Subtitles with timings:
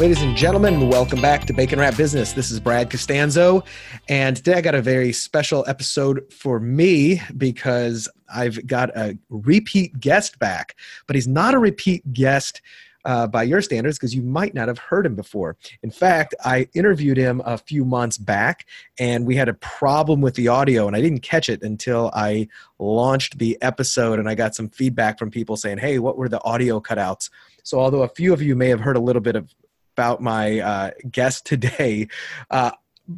[0.00, 2.32] Ladies and gentlemen, welcome back to Bacon Wrap Business.
[2.32, 3.62] This is Brad Costanzo,
[4.08, 10.00] and today I got a very special episode for me because I've got a repeat
[10.00, 10.74] guest back,
[11.06, 12.62] but he's not a repeat guest
[13.04, 15.58] uh, by your standards because you might not have heard him before.
[15.82, 18.66] In fact, I interviewed him a few months back
[18.98, 22.48] and we had a problem with the audio, and I didn't catch it until I
[22.78, 26.42] launched the episode and I got some feedback from people saying, Hey, what were the
[26.42, 27.28] audio cutouts?
[27.62, 29.54] So, although a few of you may have heard a little bit of
[29.96, 32.08] about my uh, guest today.
[32.50, 32.72] Uh,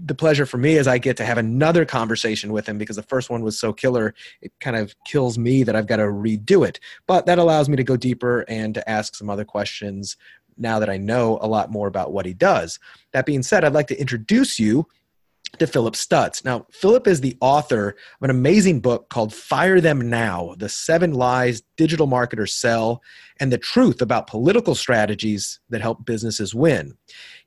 [0.06, 3.02] the pleasure for me is I get to have another conversation with him because the
[3.02, 6.66] first one was so killer, it kind of kills me that I've got to redo
[6.66, 6.80] it.
[7.06, 10.16] But that allows me to go deeper and to ask some other questions
[10.56, 12.78] now that I know a lot more about what he does.
[13.12, 14.86] That being said, I'd like to introduce you
[15.58, 16.44] to Phillip Stutts.
[16.44, 21.12] Now, Phillip is the author of an amazing book called Fire Them Now The Seven
[21.12, 23.02] Lies Digital Marketers Sell
[23.38, 26.94] and the Truth About Political Strategies That Help Businesses Win.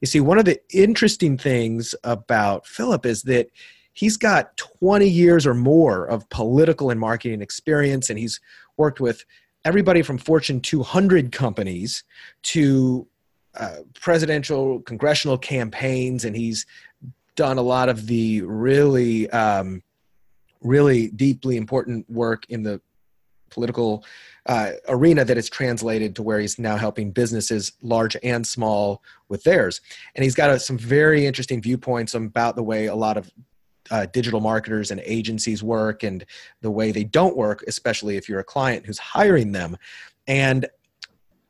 [0.02, 3.50] You see, one of the interesting things about Phillip is that
[3.94, 8.40] he's got 20 years or more of political and marketing experience, and he's
[8.78, 9.25] worked with
[9.64, 12.03] everybody from Fortune 200 companies
[12.44, 13.08] to
[13.56, 16.67] uh, presidential, congressional campaigns, and he's
[17.36, 19.83] done a lot of the really, um,
[20.61, 22.81] really deeply important work in the
[23.50, 24.03] political
[24.47, 29.44] uh, arena that is translated to where he's now helping businesses, large and small, with
[29.44, 29.81] theirs.
[30.16, 33.31] And he's got a, some very interesting viewpoints about the way a lot of
[33.91, 36.25] uh, digital marketers and agencies work and
[36.62, 39.78] the way they don't work, especially if you're a client who's hiring them.
[40.28, 40.67] And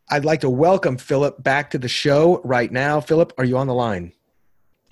[0.10, 3.00] I'd like to welcome Phillip back to the show right now.
[3.00, 4.14] Phillip, are you on the line?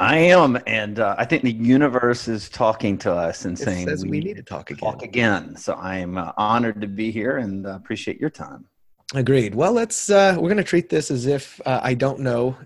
[0.04, 3.88] I am, and uh, I think the universe is talking to us and it saying
[4.02, 4.92] we, we, need to talk again.
[4.92, 5.56] Talk again.
[5.56, 8.66] So I am uh, honored to be here and uh, appreciate your time.
[9.14, 9.56] Agreed.
[9.56, 10.10] Well, let's.
[10.10, 12.58] Uh, we're going to treat this as if uh, I don't know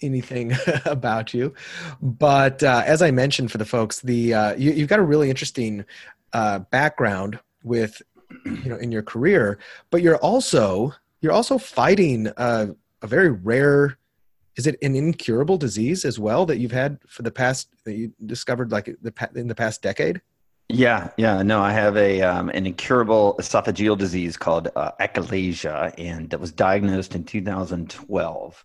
[0.00, 0.54] anything
[0.86, 1.52] about you,
[2.00, 5.84] but uh, as I mentioned for the folks, the you, you've got a really interesting
[6.32, 8.00] background with
[8.46, 9.58] you know in your career,
[9.90, 13.98] but you're also you're also fighting a very rare
[14.56, 18.12] is it an incurable disease as well that you've had for the past that you
[18.26, 20.20] discovered like the in the past decade?
[20.68, 26.30] Yeah yeah no i have a um, an incurable esophageal disease called uh, achalasia and
[26.30, 28.64] that was diagnosed in 2012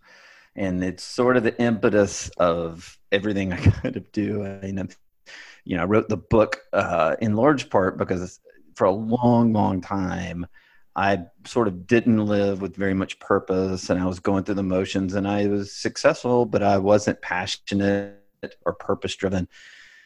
[0.55, 4.45] and it's sort of the impetus of everything i kind of do.
[4.45, 4.67] I,
[5.63, 8.39] you know i wrote the book uh, in large part because
[8.75, 10.45] for a long long time
[10.95, 14.63] I sort of didn't live with very much purpose and I was going through the
[14.63, 18.17] motions and I was successful, but I wasn't passionate
[18.65, 19.47] or purpose driven.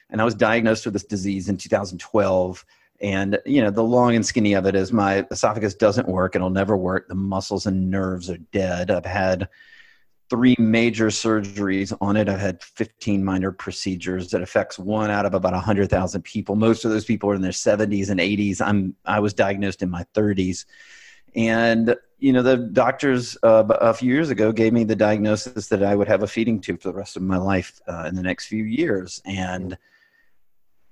[0.10, 2.66] And I was diagnosed with this disease in 2012.
[3.02, 6.36] And, you know, the long and skinny of it is my esophagus doesn't work.
[6.36, 7.08] It'll never work.
[7.08, 8.90] The muscles and nerves are dead.
[8.90, 9.48] I've had
[10.30, 12.30] three major surgeries on it.
[12.30, 16.56] I've had 15 minor procedures that affects one out of about 100,000 people.
[16.56, 18.62] Most of those people are in their 70s and 80s.
[18.62, 20.66] I'm I was diagnosed in my 30s,
[21.36, 25.84] and you know the doctors uh, a few years ago gave me the diagnosis that
[25.84, 28.24] I would have a feeding tube for the rest of my life uh, in the
[28.24, 29.78] next few years, and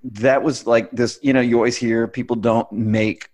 [0.04, 1.20] that was like this.
[1.22, 3.30] You know, you always hear people don't make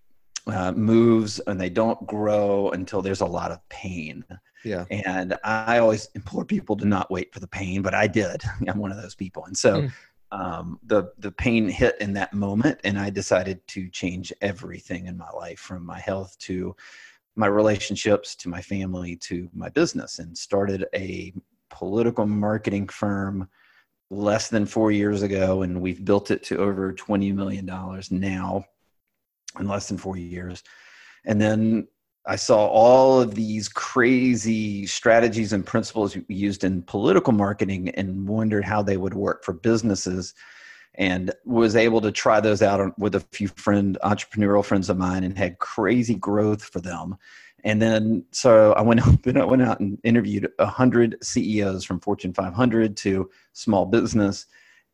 [0.48, 4.26] uh, moves and they don't grow until there's a lot of pain
[4.64, 4.86] yeah.
[4.90, 8.44] And I always implore people to not wait for the pain, but I did.
[8.68, 9.46] I'm one of those people.
[9.46, 9.92] And so mm.
[10.32, 15.18] um, the the pain hit in that moment, and I decided to change everything in
[15.18, 16.76] my life, from my health to
[17.36, 21.34] my relationships to my family to my business, and started a
[21.70, 23.50] political marketing firm
[24.12, 28.64] less than four years ago, and we've built it to over twenty million dollars now
[29.60, 30.64] in less than four years.
[31.26, 31.88] And then
[32.26, 38.64] I saw all of these crazy strategies and principles used in political marketing and wondered
[38.64, 40.34] how they would work for businesses
[40.96, 45.24] and was able to try those out with a few friend entrepreneurial friends of mine
[45.24, 47.18] and had crazy growth for them.
[47.66, 52.34] And then so i went then i went out and interviewed 100 ceos from fortune
[52.34, 54.46] 500 to small business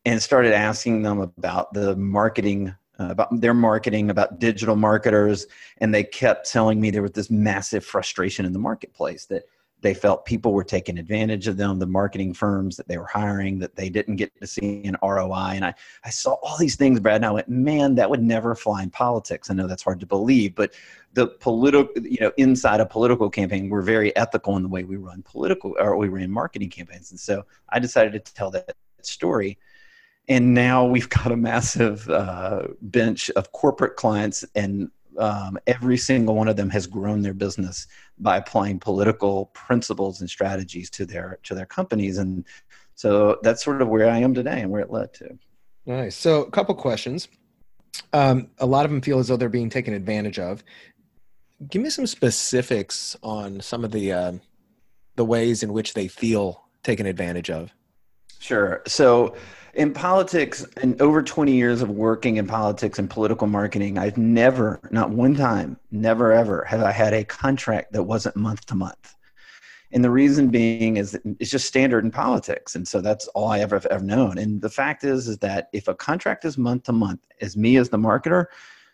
[0.05, 5.47] and started asking them about the marketing Uh, about their marketing, about digital marketers,
[5.77, 9.43] and they kept telling me there was this massive frustration in the marketplace that
[9.81, 13.59] they felt people were taking advantage of them, the marketing firms that they were hiring,
[13.59, 15.51] that they didn't get to see an ROI.
[15.53, 15.73] And I,
[16.03, 18.89] I saw all these things, Brad, and I went, man, that would never fly in
[18.89, 19.49] politics.
[19.49, 20.73] I know that's hard to believe, but
[21.13, 24.97] the political, you know, inside a political campaign, we're very ethical in the way we
[24.97, 27.11] run political or we ran marketing campaigns.
[27.11, 29.57] And so I decided to tell that story.
[30.29, 36.35] And now we've got a massive uh, bench of corporate clients and um, every single
[36.35, 37.87] one of them has grown their business
[38.19, 42.17] by applying political principles and strategies to their to their companies.
[42.17, 42.45] And
[42.95, 45.37] so that's sort of where i am today and where it led to.
[45.85, 46.15] Nice.
[46.15, 47.27] So a couple questions.
[48.13, 50.63] Um, a lot of them feel as though they're being taken advantage of.
[51.69, 54.33] Give me some specifics on some of the uh,
[55.15, 57.73] the ways in which they feel taken advantage of.
[58.39, 58.81] Sure.
[58.87, 59.35] So
[59.73, 64.79] in politics and over 20 years of working in politics and political marketing i've never
[64.91, 69.15] not one time never ever have i had a contract that wasn't month to month.
[69.91, 73.59] And the reason being is it's just standard in politics and so that's all i
[73.59, 74.37] ever have ever known.
[74.37, 77.77] And the fact is is that if a contract is month to month as me
[77.77, 78.45] as the marketer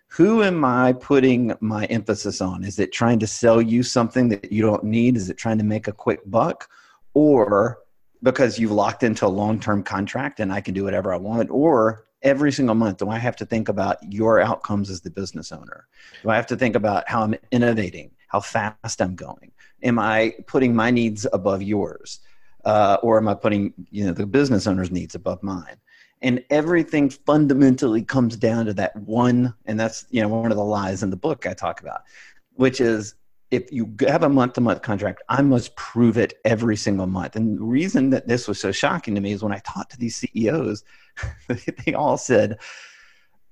[0.07, 2.63] who am i putting my emphasis on?
[2.63, 5.17] Is it trying to sell you something that you don't need?
[5.17, 6.69] Is it trying to make a quick buck?
[7.13, 7.79] Or
[8.25, 12.07] because you've locked into a long-term contract and I can do whatever I want or
[12.23, 15.87] every single month do I have to think about your outcomes as the business owner?
[16.23, 19.51] Do I have to think about how I'm innovating, how fast I'm going?
[19.83, 22.19] Am I putting my needs above yours?
[22.65, 25.77] Uh, or am I putting you know the business owner's needs above mine?
[26.23, 30.63] And everything fundamentally comes down to that one, and that's you know one of the
[30.63, 32.01] lies in the book I talk about,
[32.55, 33.13] which is
[33.51, 37.35] if you have a month to month contract, I must prove it every single month.
[37.35, 39.97] And the reason that this was so shocking to me is when I talked to
[39.97, 40.83] these CEOs,
[41.85, 42.57] they all said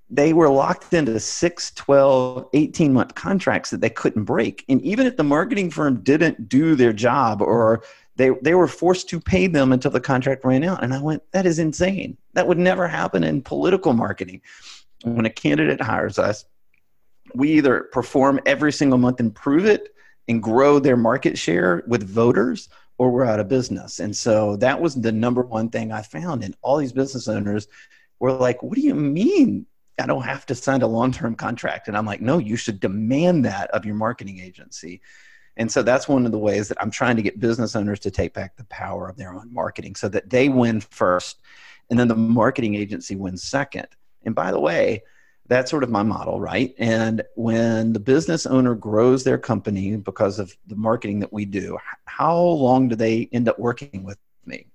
[0.09, 4.63] they were locked into 6, 12, 18 month contracts that they couldn't break.
[4.69, 7.83] And even if the marketing firm didn't do their job or
[8.15, 10.83] they, they were forced to pay them until the contract ran out.
[10.83, 12.17] And I went, that is insane.
[12.33, 14.41] That would never happen in political marketing.
[15.03, 16.45] When a candidate hires us,
[17.35, 19.95] we either perform every single month and prove it
[20.27, 23.99] and grow their market share with voters or we're out of business.
[23.99, 26.43] And so that was the number one thing I found.
[26.43, 27.67] And all these business owners
[28.19, 29.65] were like, What do you mean?
[29.99, 31.87] I don't have to sign a long term contract.
[31.87, 35.01] And I'm like, No, you should demand that of your marketing agency.
[35.57, 38.11] And so that's one of the ways that I'm trying to get business owners to
[38.11, 41.41] take back the power of their own marketing so that they win first
[41.89, 43.87] and then the marketing agency wins second.
[44.25, 45.03] And by the way,
[45.47, 46.73] that's sort of my model, right?
[46.77, 51.77] And when the business owner grows their company because of the marketing that we do,
[52.05, 54.67] how long do they end up working with me?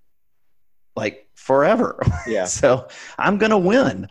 [0.94, 2.00] Like forever.
[2.26, 2.44] Yeah.
[2.44, 4.08] so I'm going to win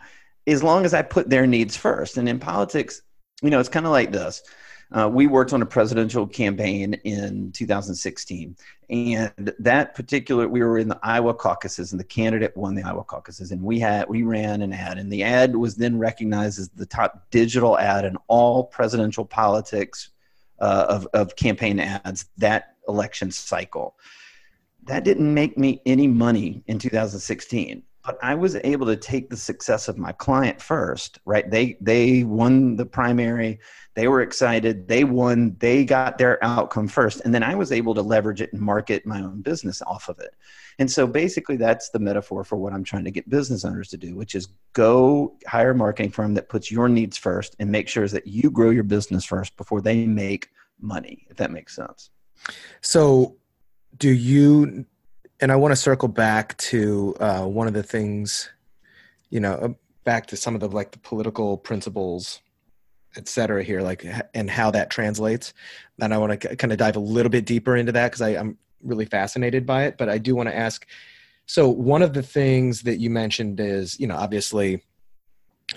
[0.48, 2.18] as long as I put their needs first.
[2.18, 3.02] And in politics,
[3.44, 4.42] you know, it's kind of like this.
[4.92, 8.56] Uh, we worked on a presidential campaign in 2016,
[8.90, 13.04] and that particular we were in the Iowa caucuses, and the candidate won the Iowa
[13.04, 16.70] caucuses, and we had we ran an ad, and the ad was then recognized as
[16.70, 20.12] the top digital ad in all presidential politics
[20.60, 23.96] uh, of of campaign ads that election cycle.
[24.84, 29.36] That didn't make me any money in 2016 but I was able to take the
[29.36, 31.52] success of my client first, right?
[31.52, 33.60] They they won the primary,
[33.96, 37.94] they were excited, they won, they got their outcome first, and then I was able
[37.96, 40.34] to leverage it and market my own business off of it.
[40.80, 43.98] And so basically that's the metaphor for what I'm trying to get business owners to
[43.98, 47.90] do, which is go hire a marketing firm that puts your needs first and make
[47.90, 50.48] sure that you grow your business first before they make
[50.80, 52.10] money, if that makes sense.
[52.80, 53.36] So
[53.98, 54.86] do you
[55.40, 58.50] and I want to circle back to uh, one of the things,
[59.30, 59.70] you know, uh,
[60.04, 62.42] back to some of the like the political principles,
[63.16, 65.54] et cetera, here, like, and how that translates.
[66.02, 68.58] And I want to kind of dive a little bit deeper into that because I'm
[68.84, 69.98] really fascinated by it.
[69.98, 70.86] But I do want to ask
[71.48, 74.84] so, one of the things that you mentioned is, you know, obviously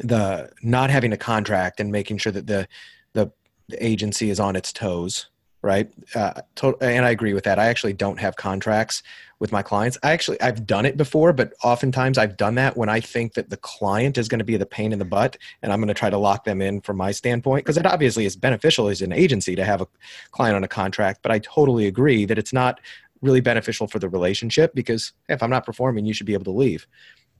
[0.00, 2.66] the not having a contract and making sure that the,
[3.12, 3.30] the,
[3.68, 5.28] the agency is on its toes
[5.62, 9.02] right uh, to- and i agree with that i actually don't have contracts
[9.40, 9.98] with my clients.
[10.02, 13.48] I actually I've done it before, but oftentimes I've done that when I think that
[13.48, 15.94] the client is going to be the pain in the butt and I'm going to
[15.94, 19.12] try to lock them in from my standpoint because it obviously is beneficial as an
[19.12, 19.88] agency to have a
[20.30, 22.80] client on a contract, but I totally agree that it's not
[23.22, 26.50] really beneficial for the relationship because if I'm not performing, you should be able to
[26.50, 26.86] leave.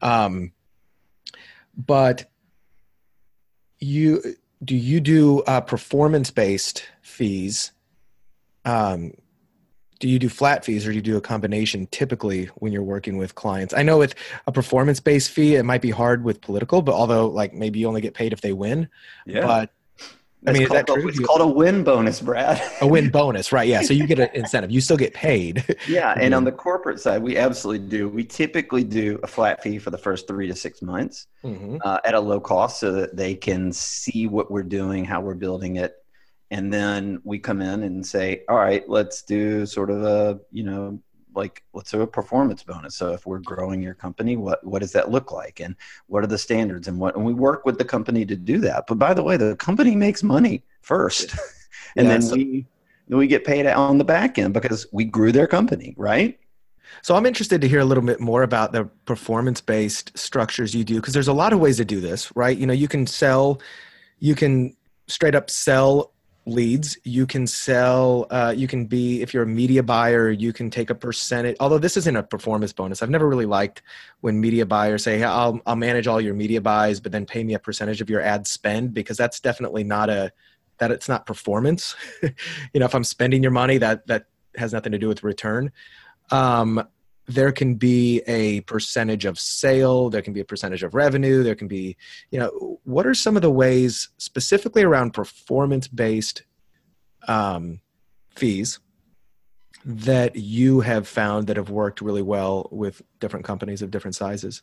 [0.00, 0.52] Um,
[1.76, 2.30] but
[3.78, 7.72] you do you do uh, performance based fees
[8.64, 9.12] um,
[9.98, 13.18] do you do flat fees or do you do a combination typically when you're working
[13.18, 14.14] with clients i know with
[14.46, 17.86] a performance based fee it might be hard with political but although like maybe you
[17.86, 18.88] only get paid if they win
[19.26, 19.46] yeah.
[19.46, 19.72] but
[20.46, 21.08] I mean, is that called, true?
[21.08, 22.62] It's called a win bonus, Brad.
[22.80, 23.68] a win bonus, right?
[23.68, 23.82] Yeah.
[23.82, 24.70] So you get an incentive.
[24.70, 25.76] You still get paid.
[25.86, 26.14] yeah.
[26.20, 28.08] And on the corporate side, we absolutely do.
[28.08, 31.76] We typically do a flat fee for the first three to six months mm-hmm.
[31.84, 35.34] uh, at a low cost so that they can see what we're doing, how we're
[35.34, 35.99] building it.
[36.50, 40.64] And then we come in and say, all right, let's do sort of a, you
[40.64, 41.00] know,
[41.34, 42.96] like let's do a performance bonus.
[42.96, 45.60] So if we're growing your company what what does that look like?
[45.60, 45.76] And
[46.06, 46.88] what are the standards?
[46.88, 48.86] And what and we work with the company to do that.
[48.86, 51.34] But by the way the company makes money first.
[51.96, 52.66] And yeah, then so, we
[53.08, 56.38] we get paid on the back end because we grew their company right?
[57.02, 60.84] So i'm interested to hear a little bit more about the performance based structures you
[60.84, 62.56] do because there's a lot of ways to do this right?
[62.56, 63.60] You know you can sell
[64.20, 64.76] you can
[65.08, 66.12] straight up sell
[66.46, 70.70] leads you can sell uh, you can be if you're a media buyer you can
[70.70, 73.02] take a percentage although this isn't a performance bonus.
[73.02, 73.82] I've never really liked
[74.20, 77.44] when media buyers say hey, I'll, I'll manage all your media buys but then pay
[77.44, 80.32] me a percentage of your ad spend because that's definitely not a
[80.78, 81.94] that it's not performance.
[82.72, 85.72] You know if i'm spending your money that that has nothing to do with return.
[86.30, 86.86] Um,
[87.34, 91.54] there can be a percentage of sale there can be a percentage of revenue there
[91.54, 91.96] can be
[92.30, 96.42] you know what are some of the ways specifically around performance based
[97.28, 97.80] um,
[98.30, 98.80] fees
[99.84, 104.62] that you have found that have worked really well with different companies of different sizes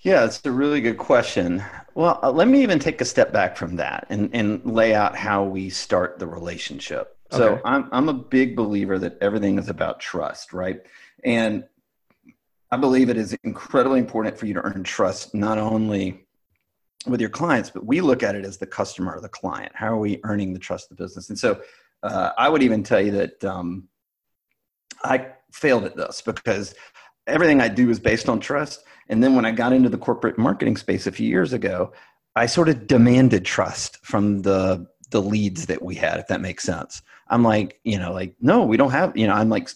[0.00, 1.64] yeah, it's a really good question.
[1.94, 5.16] Well, uh, let me even take a step back from that and, and lay out
[5.16, 7.15] how we start the relationship.
[7.32, 7.62] So okay.
[7.64, 10.80] I'm I'm a big believer that everything is about trust, right?
[11.24, 11.64] And
[12.70, 16.26] I believe it is incredibly important for you to earn trust not only
[17.06, 19.72] with your clients, but we look at it as the customer or the client.
[19.74, 21.28] How are we earning the trust of the business?
[21.28, 21.60] And so
[22.02, 23.88] uh, I would even tell you that um,
[25.04, 26.74] I failed at this because
[27.26, 28.84] everything I do is based on trust.
[29.08, 31.92] And then when I got into the corporate marketing space a few years ago,
[32.34, 36.64] I sort of demanded trust from the the leads that we had, if that makes
[36.64, 37.02] sense.
[37.28, 39.70] I'm like, you know, like, no, we don't have, you know, I'm like,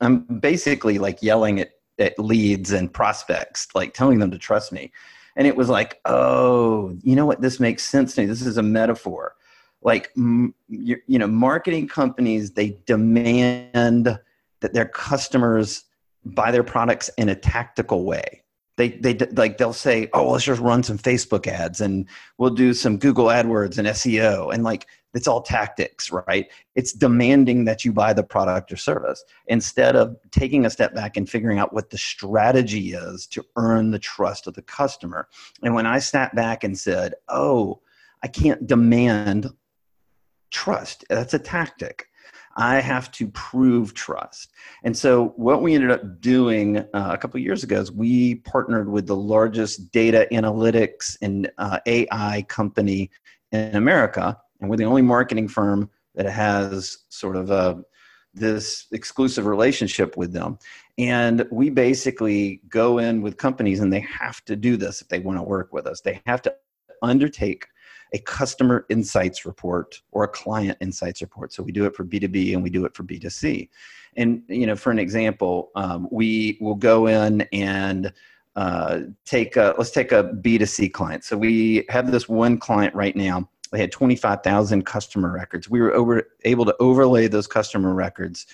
[0.00, 4.92] I'm basically like yelling at, at leads and prospects, like telling them to trust me.
[5.36, 7.40] And it was like, oh, you know what?
[7.40, 8.26] This makes sense to me.
[8.26, 9.34] This is a metaphor.
[9.82, 14.18] Like, you, you know, marketing companies, they demand
[14.60, 15.84] that their customers
[16.24, 18.42] buy their products in a tactical way
[18.76, 22.06] they they like they'll say oh let's just run some facebook ads and
[22.38, 26.46] we'll do some google adwords and seo and like it's all tactics right?
[26.74, 31.16] It's demanding that you buy the product or service instead of taking a step back
[31.16, 35.26] and figuring out what the strategy is to earn the trust of the customer.
[35.62, 37.80] And when i sat back and said oh
[38.22, 39.48] i can't demand
[40.50, 42.08] trust that's a tactic
[42.56, 44.52] I have to prove trust.
[44.82, 48.90] And so, what we ended up doing uh, a couple years ago is we partnered
[48.90, 53.10] with the largest data analytics and uh, AI company
[53.52, 54.38] in America.
[54.60, 57.74] And we're the only marketing firm that has sort of a, uh,
[58.32, 60.58] this exclusive relationship with them.
[60.98, 65.20] And we basically go in with companies, and they have to do this if they
[65.20, 66.00] want to work with us.
[66.00, 66.54] They have to
[67.02, 67.66] undertake
[68.12, 71.52] a customer insights report or a client insights report.
[71.52, 73.68] So we do it for B2B and we do it for B2C.
[74.16, 78.12] And, you know, for an example, um, we will go in and
[78.54, 81.24] uh, take a, let's take a B2C client.
[81.24, 83.48] So we have this one client right now.
[83.72, 85.68] They had 25,000 customer records.
[85.68, 88.46] We were over, able to overlay those customer records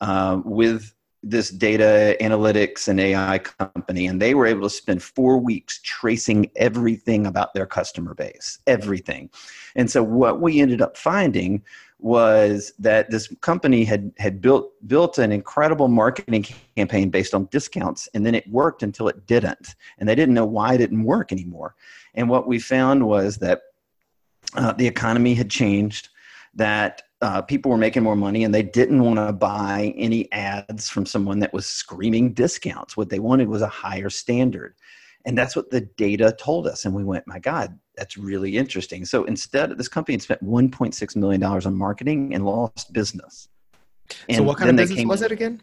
[0.00, 5.38] uh, with this data analytics and AI company, and they were able to spend four
[5.38, 9.28] weeks tracing everything about their customer base, everything.
[9.74, 11.62] And so, what we ended up finding
[11.98, 16.46] was that this company had had built built an incredible marketing
[16.76, 20.46] campaign based on discounts, and then it worked until it didn't, and they didn't know
[20.46, 21.74] why it didn't work anymore.
[22.14, 23.62] And what we found was that
[24.54, 26.10] uh, the economy had changed
[26.54, 30.88] that uh, people were making more money and they didn't want to buy any ads
[30.88, 32.96] from someone that was screaming discounts.
[32.96, 34.74] What they wanted was a higher standard.
[35.24, 36.84] And that's what the data told us.
[36.84, 39.04] And we went, my God, that's really interesting.
[39.04, 43.48] So instead, this company had spent $1.6 million on marketing and lost business.
[44.28, 45.60] And so what kind of business was it again?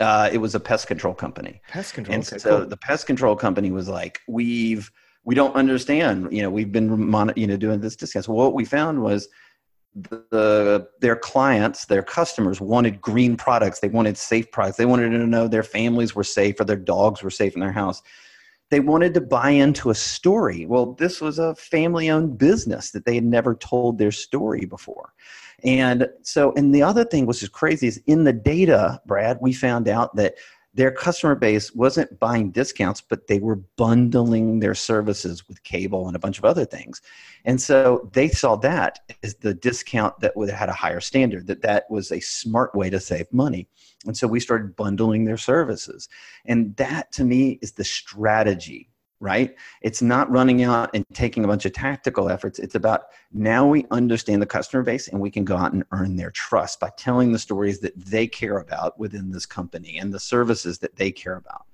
[0.00, 1.62] Uh, it was a pest control company.
[1.68, 2.14] Pest control.
[2.14, 2.66] And okay, so cool.
[2.66, 4.90] the pest control company was like, we've,
[5.24, 6.90] we don't understand, you know, we've been,
[7.36, 8.28] you know, doing this discounts.
[8.28, 9.28] Well, what we found was
[9.94, 13.80] the their clients, their customers wanted green products.
[13.80, 14.76] They wanted safe products.
[14.76, 17.72] They wanted to know their families were safe or their dogs were safe in their
[17.72, 18.02] house.
[18.70, 20.66] They wanted to buy into a story.
[20.66, 25.12] Well, this was a family owned business that they had never told their story before.
[25.62, 29.52] And so, and the other thing which is crazy is in the data, Brad, we
[29.52, 30.34] found out that
[30.74, 36.16] their customer base wasn't buying discounts, but they were bundling their services with cable and
[36.16, 37.00] a bunch of other things.
[37.44, 41.88] And so they saw that as the discount that had a higher standard, that that
[41.90, 43.68] was a smart way to save money.
[44.04, 46.08] And so we started bundling their services.
[46.44, 48.90] And that to me is the strategy
[49.24, 49.56] right?
[49.80, 52.58] It's not running out and taking a bunch of tactical efforts.
[52.58, 56.14] It's about now we understand the customer base and we can go out and earn
[56.14, 60.20] their trust by telling the stories that they care about within this company and the
[60.20, 61.64] services that they care about.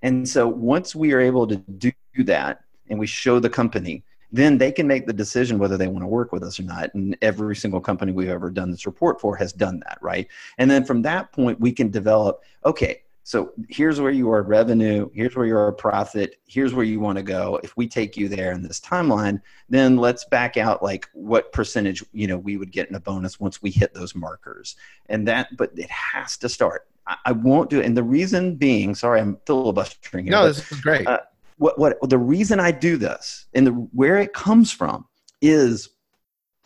[0.00, 1.92] And so once we are able to do
[2.24, 6.04] that and we show the company, then they can make the decision whether they want
[6.04, 6.92] to work with us or not.
[6.94, 10.26] And every single company we've ever done this report for has done that, right?
[10.56, 15.08] And then from that point, we can develop okay, so here's where you are revenue,
[15.14, 17.58] here's where you are profit, here's where you want to go.
[17.64, 19.40] If we take you there in this timeline,
[19.70, 23.40] then let's back out like what percentage, you know, we would get in a bonus
[23.40, 24.76] once we hit those markers.
[25.08, 26.86] And that, but it has to start.
[27.06, 27.86] I, I won't do it.
[27.86, 30.26] And the reason being, sorry, I'm filibustering.
[30.26, 31.06] Here, no, this is great.
[31.06, 31.20] Uh,
[31.56, 35.06] what, what the reason I do this and the, where it comes from
[35.40, 35.88] is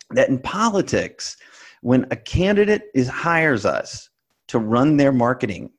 [0.09, 1.37] that in politics,
[1.83, 4.09] when a candidate is hires us
[4.47, 5.71] to run their marketing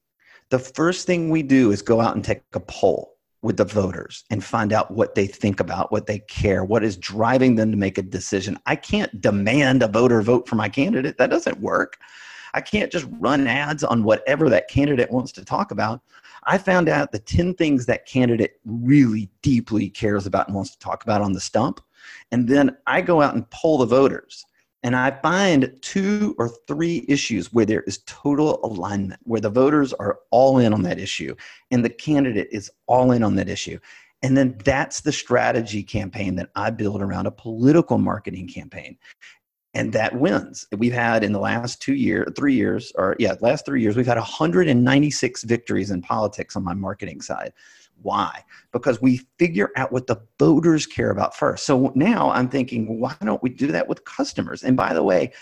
[0.50, 4.25] the first thing we do is go out and take a poll with the voters
[4.30, 7.76] and find out what they think about, what they care, what is driving them to
[7.76, 8.59] make a decision.
[8.66, 11.16] I can't demand a voter vote for my candidate.
[11.16, 11.99] That doesn't work.
[12.52, 16.02] I can't just run ads on whatever that candidate wants to talk about.
[16.45, 20.78] I found out the 10 things that candidate really deeply cares about and wants to
[20.78, 21.80] talk about on the stump.
[22.33, 24.45] And then I go out and poll the voters
[24.83, 29.93] and I find two or three issues where there is total alignment, where the voters
[29.95, 31.35] are all in on that issue
[31.71, 33.79] and the candidate is all in on that issue.
[34.23, 38.97] And then that's the strategy campaign that I build around a political marketing campaign.
[39.73, 40.67] And that wins.
[40.77, 44.07] We've had in the last two years, three years, or yeah, last three years, we've
[44.07, 47.53] had 196 victories in politics on my marketing side.
[48.02, 48.45] Why?
[48.73, 51.66] Because we figure out what the voters care about first.
[51.66, 54.62] So now I'm thinking, why don't we do that with customers?
[54.62, 55.33] And by the way,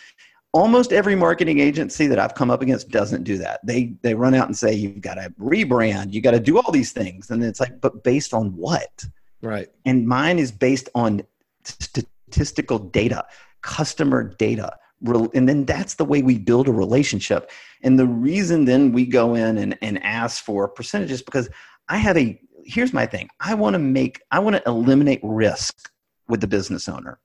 [0.53, 3.65] almost every marketing agency that I've come up against doesn't do that.
[3.65, 6.73] They they run out and say you've got to rebrand, you got to do all
[6.73, 9.05] these things, and it's like, but based on what?
[9.43, 9.69] Right.
[9.85, 11.23] And mine is based on
[11.63, 13.25] statistical data,
[13.63, 14.77] customer data.
[15.01, 17.51] And then that's the way we build a relationship.
[17.83, 21.49] And the reason then we go in and, and ask for percentages because
[21.89, 23.29] I have a here's my thing.
[23.41, 25.91] I want to make i want to eliminate risk
[26.29, 27.19] with the business owner.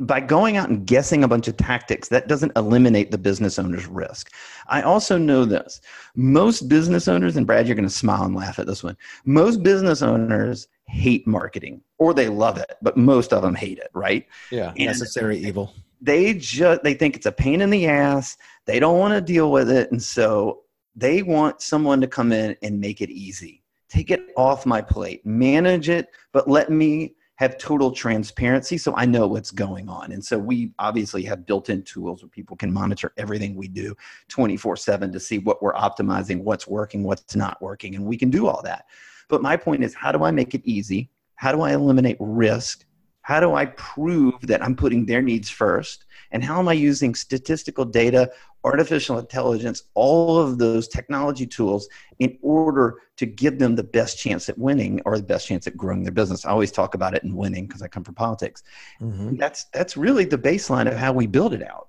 [0.00, 3.86] By going out and guessing a bunch of tactics that doesn't eliminate the business owner's
[3.86, 4.32] risk.
[4.68, 5.82] I also know this.
[6.14, 8.96] Most business owners and brad you're going to smile and laugh at this one.
[9.26, 13.90] Most business owners hate marketing or they love it but most of them hate it
[13.92, 14.26] right?
[14.50, 15.74] Yeah and necessary evil.
[16.00, 18.38] they just they think it's a pain in the ass.
[18.64, 19.90] They don't want to deal with it.
[19.90, 20.62] And so
[20.94, 25.24] they want someone to come in and make it easy take it off my plate,
[25.24, 30.12] manage it, but let me have total transparency so I know what's going on.
[30.12, 33.94] And so we obviously have built in tools where people can monitor everything we do
[34.28, 37.94] 24 7 to see what we're optimizing, what's working, what's not working.
[37.94, 38.86] And we can do all that.
[39.28, 41.10] But my point is how do I make it easy?
[41.34, 42.85] How do I eliminate risk?
[43.26, 46.04] How do I prove that I'm putting their needs first?
[46.30, 48.30] And how am I using statistical data,
[48.62, 51.88] artificial intelligence, all of those technology tools
[52.20, 55.76] in order to give them the best chance at winning or the best chance at
[55.76, 56.44] growing their business?
[56.44, 58.62] I always talk about it in winning because I come from politics.
[59.00, 59.34] Mm-hmm.
[59.34, 61.88] That's that's really the baseline of how we build it out.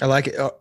[0.00, 0.38] I like it.
[0.38, 0.52] Uh,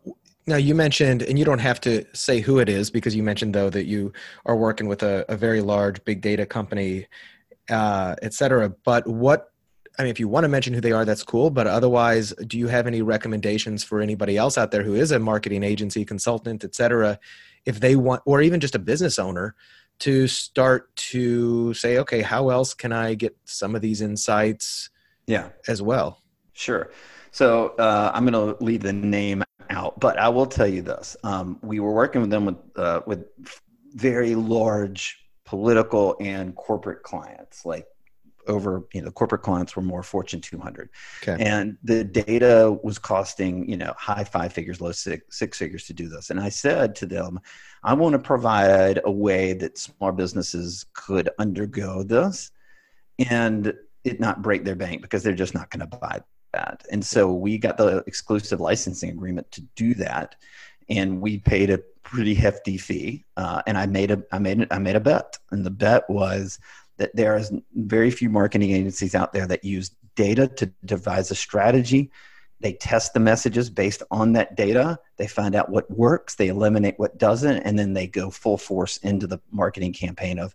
[0.47, 3.53] now you mentioned, and you don't have to say who it is because you mentioned
[3.53, 4.13] though that you
[4.47, 7.05] are working with a, a very large big data company,
[7.69, 8.69] uh, et cetera.
[8.83, 9.50] But what
[9.97, 11.49] I mean, if you want to mention who they are, that's cool.
[11.49, 15.19] But otherwise, do you have any recommendations for anybody else out there who is a
[15.19, 17.19] marketing agency, consultant, et cetera,
[17.65, 19.55] if they want, or even just a business owner,
[19.99, 24.89] to start to say, okay, how else can I get some of these insights?
[25.27, 26.21] Yeah, as well.
[26.53, 26.91] Sure.
[27.31, 31.15] So uh, I'm going to leave the name out, but I will tell you this:
[31.23, 33.25] um, we were working with them with uh, with
[33.93, 37.85] very large political and corporate clients, like
[38.47, 40.89] over you know the corporate clients were more fortune 200
[41.21, 41.43] okay.
[41.43, 45.93] and the data was costing you know high five figures low six, six figures to
[45.93, 46.29] do this.
[46.29, 47.39] And i said to them
[47.83, 52.51] i want to provide a way that small businesses could undergo this
[53.29, 53.73] and
[54.03, 56.19] it not break their bank because they're just not going to buy
[56.53, 56.83] that.
[56.91, 60.35] And so we got the exclusive licensing agreement to do that.
[60.89, 64.77] And we paid a pretty hefty fee uh, and i made a i made i
[64.77, 65.37] made a bet.
[65.51, 66.59] And the bet was
[67.01, 71.35] that there is very few marketing agencies out there that use data to devise a
[71.35, 72.11] strategy.
[72.59, 74.99] They test the messages based on that data.
[75.17, 76.35] They find out what works.
[76.35, 80.53] They eliminate what doesn't and then they go full force into the marketing campaign of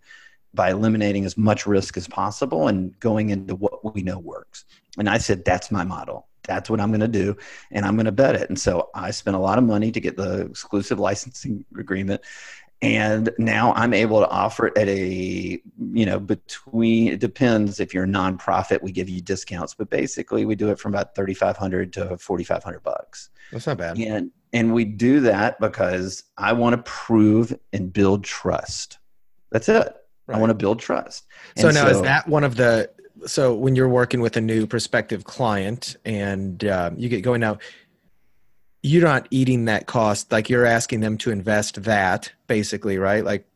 [0.54, 4.64] by eliminating as much risk as possible and going into what we know works.
[4.98, 6.28] And i said that's my model.
[6.44, 7.36] That's what i'm going to do
[7.72, 8.48] and i'm going to bet it.
[8.50, 12.20] And so i spent a lot of money to get the exclusive licensing agreement
[12.82, 15.60] and now i'm able to offer it at a
[15.92, 20.44] you know between it depends if you're a nonprofit we give you discounts but basically
[20.44, 23.30] we do it from about 3500 to 4500 bucks.
[23.52, 23.98] That's not bad.
[23.98, 28.98] And and we do that because i want to prove and build trust.
[29.50, 29.94] That's it.
[30.26, 30.36] Right.
[30.36, 31.26] i want to build trust.
[31.56, 32.90] So and now so, is that one of the
[33.26, 37.58] so when you're working with a new prospective client and um, you get going now
[38.86, 43.24] you're not eating that cost like you're asking them to invest that basically right?
[43.24, 43.46] Like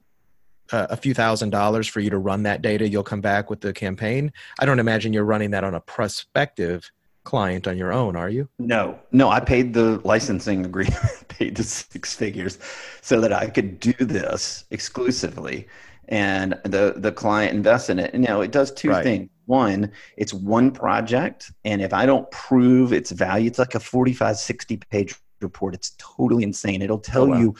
[0.72, 3.60] uh, a few thousand dollars for you to run that data you'll come back with
[3.60, 4.32] the campaign.
[4.58, 6.90] I don't imagine you're running that on a prospective
[7.24, 8.48] client on your own are you?
[8.58, 8.98] No.
[9.12, 12.58] No i paid the licensing agreement paid the six figures
[13.00, 15.68] so that i could do this exclusively.
[16.08, 18.12] And the the client invests in it.
[18.14, 19.04] And you know it does two right.
[19.04, 23.80] things one it's one project and if i don't prove its value it's like a
[23.80, 27.38] 45 60 page report it's totally insane it'll tell oh, wow.
[27.38, 27.54] you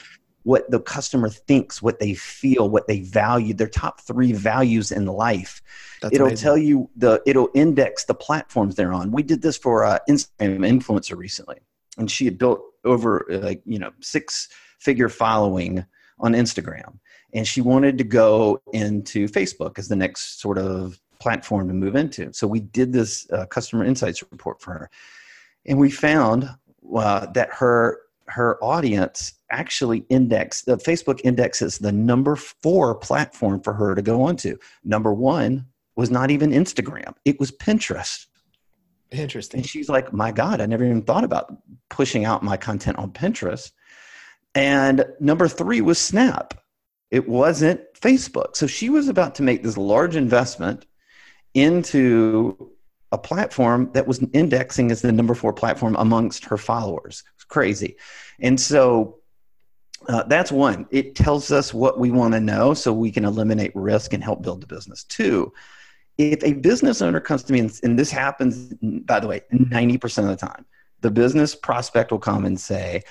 [0.45, 5.07] what the customer thinks what they feel what they value their top three values in
[5.07, 5.61] life
[6.01, 6.43] That's it'll amazing.
[6.43, 10.61] tell you the it'll index the platforms they're on we did this for uh, instagram
[10.61, 11.59] influencer recently
[11.99, 14.49] and she had built over like you know six
[14.79, 15.85] figure following
[16.21, 16.99] on instagram
[17.35, 21.95] and she wanted to go into facebook as the next sort of platform to move
[21.95, 22.33] into.
[22.33, 24.91] So we did this uh, customer insights report for her,
[25.67, 26.51] and we found
[26.97, 33.73] uh, that her her audience actually indexed the Facebook indexes the number four platform for
[33.73, 34.57] her to go onto.
[34.85, 38.27] Number one was not even Instagram; it was Pinterest.
[39.11, 39.61] Interesting.
[39.61, 41.57] And she's like, "My God, I never even thought about
[41.89, 43.73] pushing out my content on Pinterest."
[44.55, 46.55] And number three was Snap.
[47.11, 48.57] It wasn't Facebook.
[48.57, 50.87] So she was about to make this large investment
[51.55, 52.71] into
[53.13, 57.25] a platform that was indexing as the number four platform amongst her followers.
[57.35, 57.97] It's crazy.
[58.39, 59.19] And so
[60.09, 60.87] uh, that's one.
[60.91, 64.43] It tells us what we want to know so we can eliminate risk and help
[64.43, 65.05] build the business.
[65.05, 65.53] Two,
[66.19, 70.19] if a business owner comes to me, and, and this happens, by the way, 90%
[70.19, 70.65] of the time,
[71.01, 73.03] the business prospect will come and say,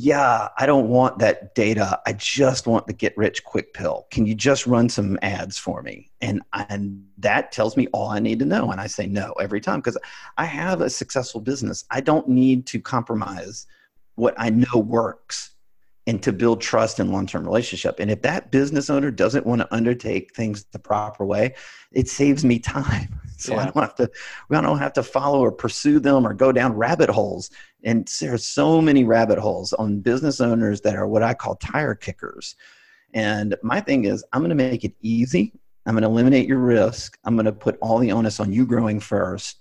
[0.00, 2.00] yeah, I don't want that data.
[2.06, 4.06] I just want the get rich quick pill.
[4.12, 6.12] Can you just run some ads for me?
[6.20, 8.70] And and that tells me all I need to know.
[8.70, 9.98] And I say no every time because
[10.36, 11.84] I have a successful business.
[11.90, 13.66] I don't need to compromise
[14.14, 15.50] what I know works
[16.06, 17.98] and to build trust and long-term relationship.
[17.98, 21.56] And if that business owner doesn't want to undertake things the proper way,
[21.90, 23.20] it saves me time.
[23.38, 23.62] So yeah.
[23.62, 24.10] I don't have to
[24.48, 27.50] we don't have to follow or pursue them or go down rabbit holes.
[27.84, 31.94] And there's so many rabbit holes on business owners that are what I call tire
[31.94, 32.56] kickers.
[33.14, 35.52] And my thing is I'm going to make it easy.
[35.86, 37.18] I'm going to eliminate your risk.
[37.24, 39.60] I'm going to put all the onus on you growing first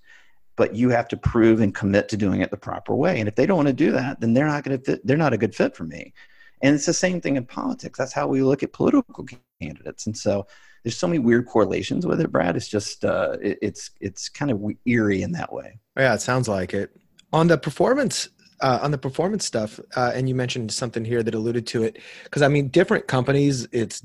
[0.57, 3.19] but you have to prove and commit to doing it the proper way.
[3.19, 5.05] And if they don't want to do that, then they're not going to fit.
[5.05, 6.13] They're not a good fit for me.
[6.61, 7.97] And it's the same thing in politics.
[7.97, 9.25] That's how we look at political
[9.61, 10.07] candidates.
[10.07, 10.47] And so
[10.87, 12.55] there's so many weird correlations with it, Brad.
[12.55, 15.79] It's just uh, it, it's it's kind of eerie in that way.
[15.97, 16.95] Yeah, it sounds like it.
[17.33, 18.29] On the performance
[18.61, 21.99] uh, on the performance stuff, uh, and you mentioned something here that alluded to it,
[22.23, 24.01] because I mean, different companies, it's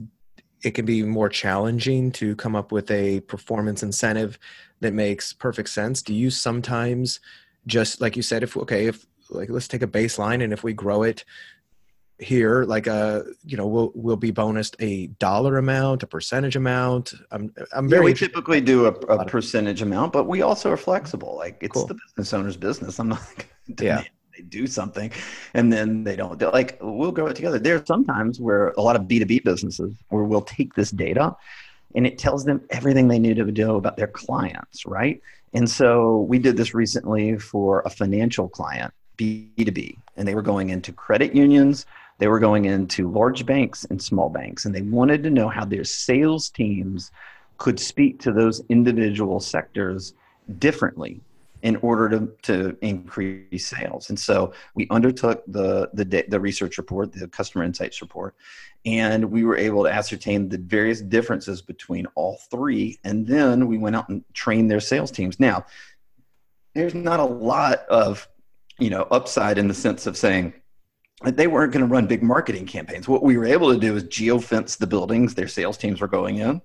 [0.64, 4.40] it can be more challenging to come up with a performance incentive
[4.80, 6.02] that makes perfect sense.
[6.02, 7.20] Do you sometimes
[7.68, 10.72] just like you said, if okay, if like let's take a baseline and if we
[10.72, 11.24] grow it
[12.18, 16.56] here like a uh, you know we'll we'll be bonused a dollar amount a percentage
[16.56, 17.14] amount.
[17.30, 20.76] I'm i'm very yeah, we typically do a, a percentage amount but we also are
[20.76, 21.36] flexible.
[21.36, 21.86] Like it's cool.
[21.86, 22.98] the business owner's business.
[22.98, 23.22] I'm not
[23.80, 24.04] yeah.
[24.36, 25.10] they do something
[25.54, 26.38] and then they don't.
[26.38, 27.58] Do like we'll grow it together.
[27.58, 31.34] There's sometimes where a lot of b2b businesses where we'll take this data
[31.94, 35.20] and it tells them everything they need to know about their clients right?
[35.54, 40.70] And so we did this recently for a financial client b2b and they were going
[40.70, 41.84] into credit unions
[42.22, 45.64] they were going into large banks and small banks, and they wanted to know how
[45.64, 47.10] their sales teams
[47.58, 50.14] could speak to those individual sectors
[50.60, 51.20] differently
[51.62, 54.08] in order to, to increase sales.
[54.08, 58.36] And so we undertook the, the, the research report, the customer insights report,
[58.86, 63.00] and we were able to ascertain the various differences between all three.
[63.02, 65.40] And then we went out and trained their sales teams.
[65.40, 65.66] Now,
[66.76, 68.28] there's not a lot of
[68.78, 70.54] you know upside in the sense of saying
[71.24, 73.08] they weren't going to run big marketing campaigns.
[73.08, 76.38] What we were able to do is geofence the buildings their sales teams were going
[76.38, 76.62] in.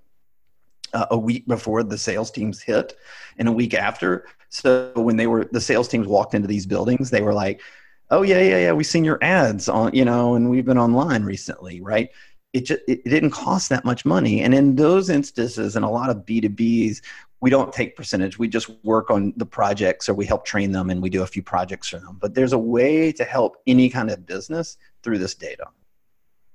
[0.93, 2.97] uh, a week before the sales teams hit
[3.37, 4.25] and a week after.
[4.49, 7.61] So when they were the sales teams walked into these buildings, they were like,
[8.09, 11.23] "Oh yeah, yeah, yeah, we've seen your ads on, you know, and we've been online
[11.23, 12.09] recently, right?"
[12.53, 16.09] It just it didn't cost that much money, and in those instances, and a lot
[16.09, 17.01] of B two Bs,
[17.39, 18.39] we don't take percentage.
[18.39, 21.27] We just work on the projects, or we help train them, and we do a
[21.27, 22.17] few projects for them.
[22.19, 25.65] But there's a way to help any kind of business through this data.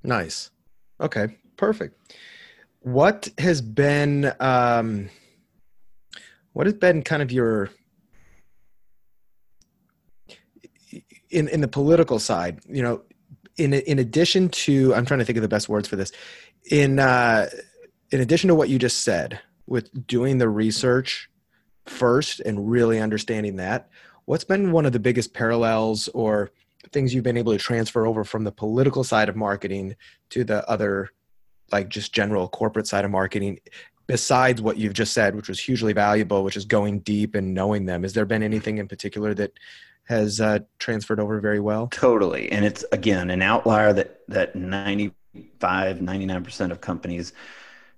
[0.03, 0.51] Nice.
[1.01, 1.37] Okay.
[1.57, 1.97] Perfect.
[2.81, 5.09] What has been um,
[6.53, 7.71] what has been kind of your
[11.31, 12.61] in in the political side?
[12.69, 13.03] You know,
[13.57, 16.11] in in addition to I'm trying to think of the best words for this.
[16.71, 17.49] In uh,
[18.11, 21.31] in addition to what you just said, with doing the research
[21.87, 23.89] first and really understanding that,
[24.25, 26.51] what's been one of the biggest parallels or
[26.91, 29.95] things you've been able to transfer over from the political side of marketing
[30.31, 31.11] to the other
[31.71, 33.59] like just general corporate side of marketing
[34.07, 37.87] besides what you've just said which was hugely valuable which is going deep and knowing
[37.87, 38.03] them?
[38.03, 39.53] Has there been anything in particular that
[40.05, 41.87] has uh, transferred over very well?
[41.89, 42.51] Totally.
[42.51, 47.33] And it's again an outlier that that 95 99% of companies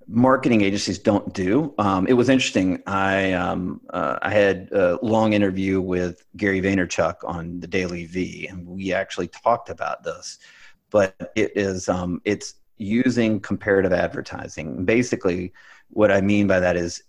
[0.06, 1.74] marketing agencies don't do.
[1.78, 2.82] Um, it was interesting.
[2.86, 8.66] I um, uh, i had a long interview with gary vaynerchuk on the DailyVee and
[8.66, 10.38] we actually talked about this.
[10.90, 14.84] But it is um, it's using comparative advertising.
[14.84, 15.52] Basically,
[15.90, 17.02] what I mean by that is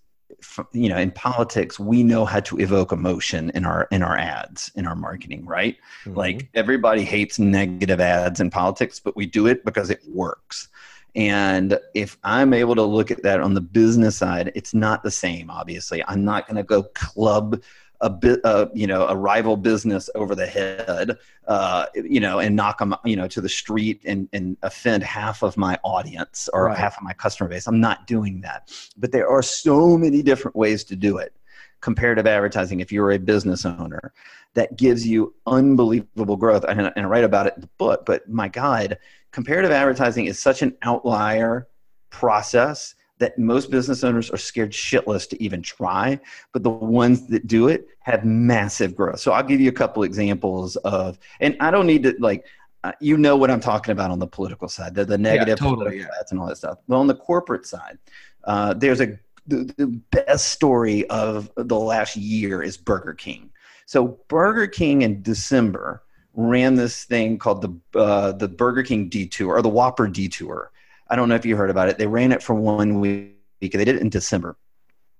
[0.73, 4.71] you know in politics we know how to evoke emotion in our in our ads
[4.75, 5.77] in our marketing right?
[6.03, 6.17] Mm-hmm.
[6.17, 10.67] like everybody hates negative ads in politics but we do it because it works
[11.15, 15.11] and if i'm able to look at that on the business side it's not the
[15.11, 17.61] same obviously i'm not going to go club
[18.01, 22.55] a bit, uh, you know, a rival business over the head, uh, you know, and
[22.55, 26.65] knock them, you know, to the street and, and offend half of my audience or
[26.65, 26.77] right.
[26.77, 27.67] half of my customer base.
[27.67, 28.71] I'm not doing that.
[28.97, 31.33] But there are so many different ways to do it.
[31.81, 34.13] Comparative advertising, if you're a business owner,
[34.55, 36.63] that gives you unbelievable growth.
[36.67, 38.97] And, and I write about it in the book, but my God,
[39.35, 41.67] comparative advertising is such an outlier
[42.09, 46.17] process that most business owners are scared shitless to even try,
[46.53, 49.19] but the ones that do it have massive growth.
[49.19, 52.45] So I'll give you a couple examples of, and I don't need to like,
[52.85, 55.67] uh, you know what I'm talking about on the political side, the, the negative yeah,
[55.69, 56.07] totally, yeah.
[56.31, 56.77] and all that stuff.
[56.87, 57.97] But on the corporate side,
[58.45, 63.49] uh, there's a the, the best story of the last year is Burger King.
[63.85, 66.04] So Burger King in December
[66.35, 70.71] ran this thing called the uh, the Burger King Detour or the Whopper Detour
[71.07, 71.97] I don't know if you heard about it.
[71.97, 73.35] They ran it for one week.
[73.61, 74.57] They did it in December.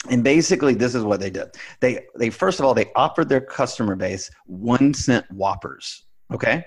[0.10, 1.56] And basically, this is what they did.
[1.80, 6.04] They they first of all they offered their customer base one cent Whoppers.
[6.32, 6.64] Okay,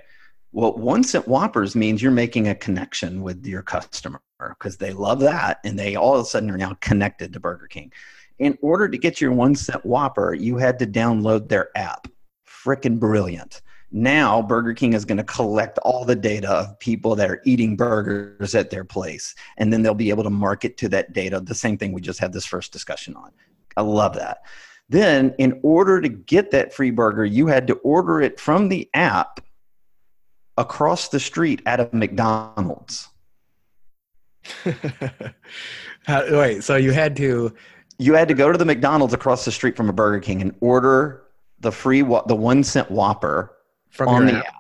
[0.52, 5.20] well, one cent Whoppers means you're making a connection with your customer because they love
[5.20, 7.92] that, and they all of a sudden are now connected to Burger King.
[8.40, 12.08] In order to get your one cent Whopper, you had to download their app.
[12.46, 13.62] Freaking brilliant!
[13.90, 17.74] Now, Burger King is going to collect all the data of people that are eating
[17.74, 21.40] burgers at their place, and then they'll be able to market to that data.
[21.40, 23.32] The same thing we just had this first discussion on.
[23.76, 24.42] I love that.
[24.90, 28.88] Then, in order to get that free burger, you had to order it from the
[28.92, 29.40] app
[30.58, 33.08] across the street at a McDonald's.
[36.04, 37.54] How, wait, so you had to
[37.98, 40.54] you had to go to the McDonald's across the street from a Burger King and
[40.60, 41.24] order
[41.60, 43.54] the free the one cent Whopper
[43.90, 44.46] from on the app.
[44.46, 44.54] app.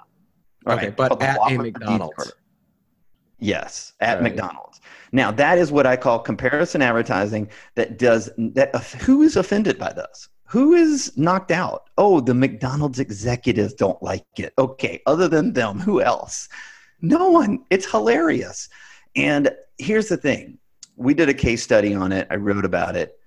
[0.64, 0.78] Right?
[0.78, 2.32] Okay, but at a McDonald's.
[3.38, 4.24] Yes, at right.
[4.24, 4.80] McDonald's.
[5.12, 9.92] Now that is what I call comparison advertising that does that who is offended by
[9.92, 10.28] this?
[10.48, 11.90] Who is knocked out?
[11.98, 14.54] Oh, the McDonald's executives don't like it.
[14.58, 16.48] Okay, other than them, who else?
[17.00, 17.64] No one.
[17.70, 18.68] It's hilarious.
[19.14, 20.58] And here's the thing.
[20.96, 22.26] We did a case study on it.
[22.30, 23.18] I wrote about it.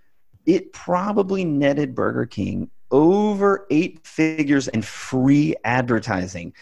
[0.46, 6.54] It probably netted Burger King over eight figures in free advertising.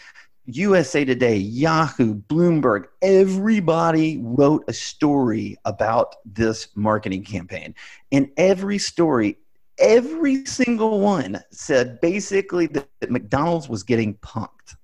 [0.46, 7.74] USA Today, Yahoo, Bloomberg, everybody wrote a story about this marketing campaign.
[8.10, 9.38] And every story,
[9.78, 14.76] every single one said basically that, McDonald's was getting punked.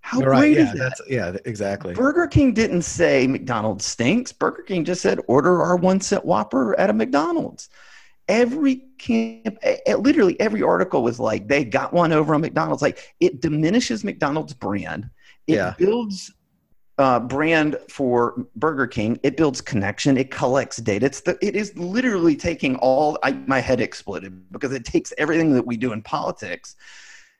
[0.00, 1.00] How right, great yeah, is that?
[1.08, 1.94] yeah, exactly.
[1.94, 4.32] Burger King didn't say McDonald's stinks.
[4.32, 7.68] Burger King just said order our one cent Whopper at a McDonald's
[8.28, 9.58] every camp
[9.98, 12.82] literally every article was like they got one over on mcdonald's.
[12.82, 15.10] Like it diminishes mcdonald's brand.
[15.46, 15.74] It yeah.
[15.76, 16.32] builds
[16.98, 19.18] uh, brand for burger king.
[19.22, 20.16] It builds connection.
[20.16, 21.06] It collects data.
[21.06, 25.52] It's the, it is literally taking all I, my head exploded because it takes everything
[25.54, 26.76] that we do in politics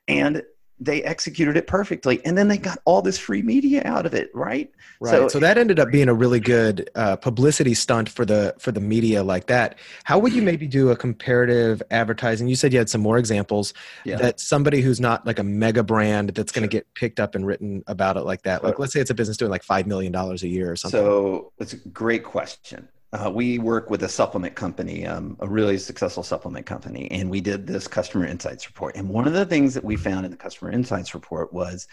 [0.07, 0.43] and
[0.79, 4.29] they executed it perfectly and then they got all this free media out of it
[4.33, 4.71] right?
[4.99, 8.55] Right so, so that ended up being a really good uh, publicity stunt for the
[8.59, 9.77] for the media like that.
[10.03, 12.47] How would you maybe do a comparative advertising?
[12.47, 13.73] You said you had some more examples
[14.05, 14.17] yeah.
[14.17, 16.81] that somebody who's not like a mega brand that's going to sure.
[16.81, 19.37] get picked up and written about it like that like let's say it's a business
[19.37, 20.99] doing like five million dollars a year or something.
[20.99, 25.77] So it's a great question uh, we work with a supplement company, um, a really
[25.77, 28.95] successful supplement company, and we did this customer insights report.
[28.95, 31.87] And one of the things that we found in the customer insights report was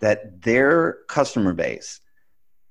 [0.00, 2.00] that their customer base,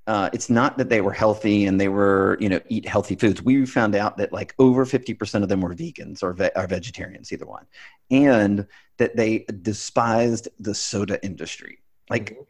[0.07, 3.43] uh, it's not that they were healthy and they were, you know, eat healthy foods.
[3.43, 7.31] We found out that like over 50% of them were vegans or, ve- or vegetarians,
[7.31, 7.67] either one,
[8.09, 8.65] and
[8.97, 11.83] that they despised the soda industry.
[12.09, 12.41] Like, mm-hmm.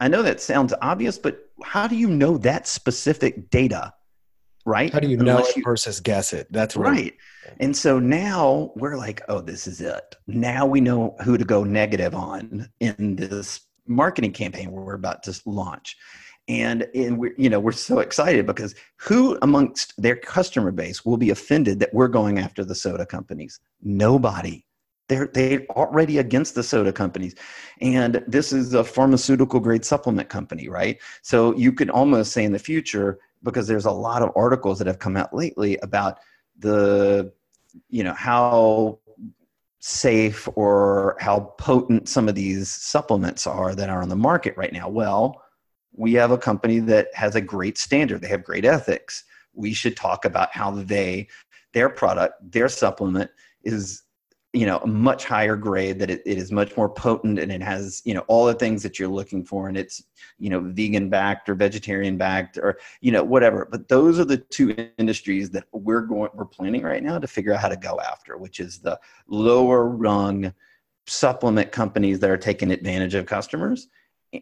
[0.00, 3.94] I know that sounds obvious, but how do you know that specific data?
[4.66, 4.92] Right?
[4.92, 6.48] How do you know it you, versus guess it?
[6.50, 6.90] That's right.
[6.90, 7.14] right.
[7.60, 10.16] And so now we're like, oh, this is it.
[10.26, 15.40] Now we know who to go negative on in this marketing campaign we're about to
[15.46, 15.96] launch.
[16.48, 21.16] And, and we're, you know, we're so excited because who amongst their customer base will
[21.16, 23.60] be offended that we're going after the soda companies?
[23.82, 24.64] Nobody.
[25.08, 27.36] They're, they're already against the soda companies.
[27.80, 30.98] And this is a pharmaceutical grade supplement company, right?
[31.22, 34.86] So you could almost say in the future, because there's a lot of articles that
[34.86, 36.18] have come out lately about
[36.58, 37.32] the
[37.88, 38.98] you know how
[39.80, 44.72] safe or how potent some of these supplements are that are on the market right
[44.72, 44.88] now.
[44.88, 45.42] Well
[45.96, 48.20] we have a company that has a great standard.
[48.20, 49.24] They have great ethics.
[49.54, 51.28] We should talk about how they
[51.72, 53.30] their product their supplement
[53.64, 54.02] is
[54.56, 57.62] you know a much higher grade that it, it is much more potent and it
[57.62, 60.02] has you know all the things that you're looking for and it's
[60.38, 63.68] you know vegan backed or vegetarian backed or you know whatever.
[63.70, 67.52] But those are the two industries that we're going we're planning right now to figure
[67.52, 70.54] out how to go after which is the lower rung
[71.06, 73.88] supplement companies that are taking advantage of customers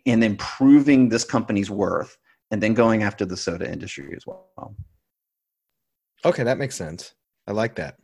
[0.07, 2.19] and improving this company's worth
[2.53, 4.77] and then going after the soda industry as well.
[6.25, 7.15] Okay that makes sense.
[7.49, 7.97] I like that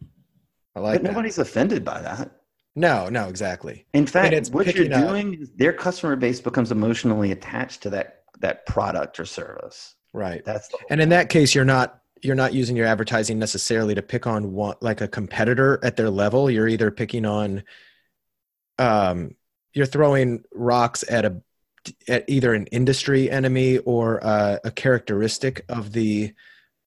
[0.74, 0.98] I like.
[0.98, 1.09] But that.
[1.12, 2.30] nobody's offended by that.
[2.76, 3.85] No, no, exactly.
[3.94, 5.40] In fact, what you're doing up.
[5.40, 9.94] is their customer base becomes emotionally attached to that that product or service.
[10.12, 10.44] Right.
[10.44, 14.26] That's and in that case, you're not you're not using your advertising necessarily to pick
[14.26, 16.50] on one like a competitor at their level.
[16.50, 17.62] You're either picking on,
[18.78, 19.35] um,
[19.72, 21.42] you're throwing rocks at a
[22.09, 26.33] at either an industry enemy or a, a characteristic of the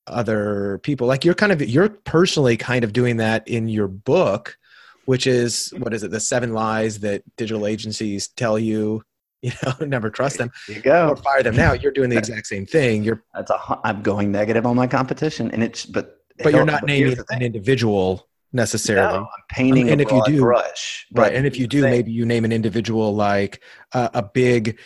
[0.07, 1.07] other people.
[1.07, 4.57] Like you're kind of you're personally kind of doing that in your book
[5.05, 9.03] which is what is it the seven lies that digital agencies tell you
[9.43, 10.49] you know never trust them.
[10.69, 11.09] You go.
[11.09, 13.03] Or fire them now you're doing the exact same thing.
[13.03, 16.85] You're that's a i'm going negative on my competition and it's but but you're not
[16.85, 19.17] naming an individual necessarily.
[19.17, 22.25] No, I'm painting and if you do brush right and if you do maybe you
[22.25, 23.61] name an individual like
[23.91, 24.79] uh, a big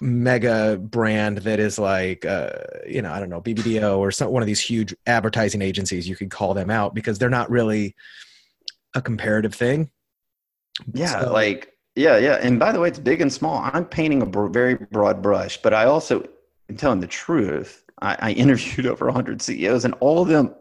[0.00, 2.50] mega brand that is like uh,
[2.86, 6.16] you know i don't know bbdo or some one of these huge advertising agencies you
[6.16, 7.94] could call them out because they're not really
[8.94, 9.90] a comparative thing.
[10.92, 12.38] Yeah so, like yeah yeah.
[12.42, 13.68] And by the way it's big and small.
[13.72, 16.26] I'm painting a br- very broad brush but i also
[16.68, 20.54] am telling the truth I, I interviewed over 100 ceos and all of them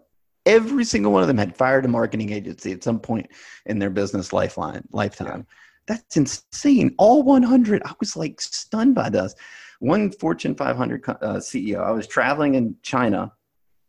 [0.46, 3.30] every single one of them had fired a marketing agency at some point
[3.66, 5.46] in their business lifeline lifetime.
[5.48, 5.56] Yeah
[5.90, 6.94] that's insane.
[7.00, 7.82] All 100.
[7.84, 9.34] I was like stunned by this.
[9.80, 11.84] One Fortune 500 uh, CEO.
[11.84, 13.32] I was traveling in China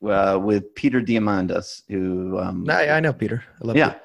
[0.03, 2.39] uh, with Peter Diamandis, who.
[2.39, 3.45] Um, I, I know Peter.
[3.63, 3.97] I love yeah.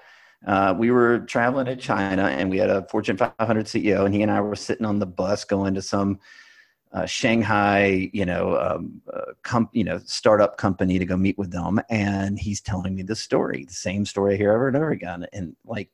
[0.46, 4.22] Uh, we were traveling to China and we had a Fortune 500 CEO, and he
[4.22, 6.20] and I were sitting on the bus going to some
[6.92, 11.52] uh, Shanghai, you know, um, uh, com- you know, startup company to go meet with
[11.52, 14.92] them, and he's telling me the story, the same story I hear over and over
[14.92, 15.90] again, and like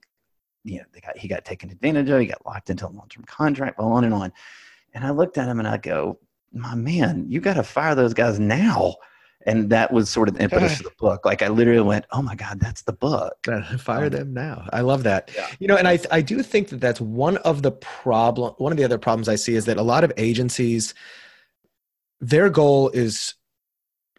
[0.63, 2.19] you know, they got, he got taken advantage of.
[2.19, 4.31] He got locked into a long term contract, well, on and on.
[4.93, 6.19] And I looked at him and I go,
[6.53, 8.95] my man, you got to fire those guys now.
[9.43, 11.25] And that was sort of the impetus of the book.
[11.25, 13.47] Like I literally went, "Oh my God, that's the book!
[13.79, 15.31] Fire um, them now!" I love that.
[15.35, 15.47] Yeah.
[15.57, 18.53] You know, and I I do think that that's one of the problem.
[18.59, 20.93] One of the other problems I see is that a lot of agencies,
[22.19, 23.33] their goal is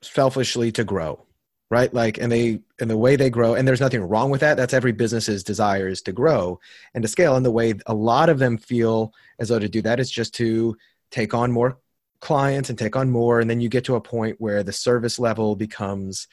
[0.03, 1.25] selfishly to grow
[1.73, 1.93] right?
[1.95, 4.59] Like and they and the way they grow and there's nothing wrong with that.
[4.59, 6.61] That's every business's desire is to grow
[6.93, 7.35] and to scale.
[7.35, 10.35] And the way a lot of them feel as though to do that is just
[10.35, 10.77] to
[11.11, 11.79] take on more
[12.21, 13.41] clients and take on more.
[13.41, 16.29] And then you get to a point where the service level becomes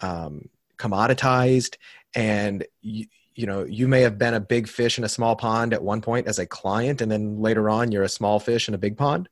[0.00, 1.76] um, commoditized.
[2.16, 3.06] And you,
[3.36, 6.00] you know you may have been a big fish in a small pond at one
[6.00, 8.96] point as a client and then later on you're a small fish in a big
[8.96, 9.28] pond.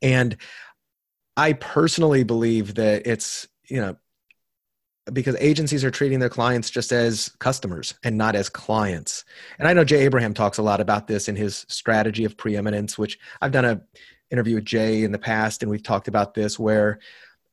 [0.00, 0.36] And
[1.36, 3.96] i personally believe that it's you know
[5.12, 9.24] because agencies are treating their clients just as customers and not as clients.
[9.58, 12.98] And I know Jay Abraham talks a lot about this in his strategy of preeminence,
[12.98, 13.80] which I've done a
[14.30, 16.98] interview with Jay in the past, and we've talked about this where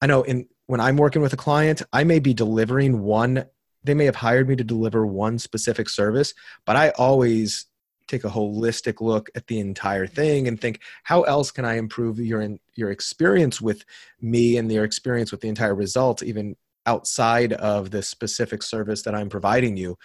[0.01, 3.45] I know in when I'm working with a client, I may be delivering one,
[3.83, 6.33] they may have hired me to deliver one specific service,
[6.65, 7.67] but I always
[8.07, 12.19] take a holistic look at the entire thing and think how else can i improve
[12.19, 12.45] your
[12.75, 13.85] your experience with
[14.21, 16.55] me and your experience with the entire result even
[16.85, 19.97] outside of the specific service that i'm providing you.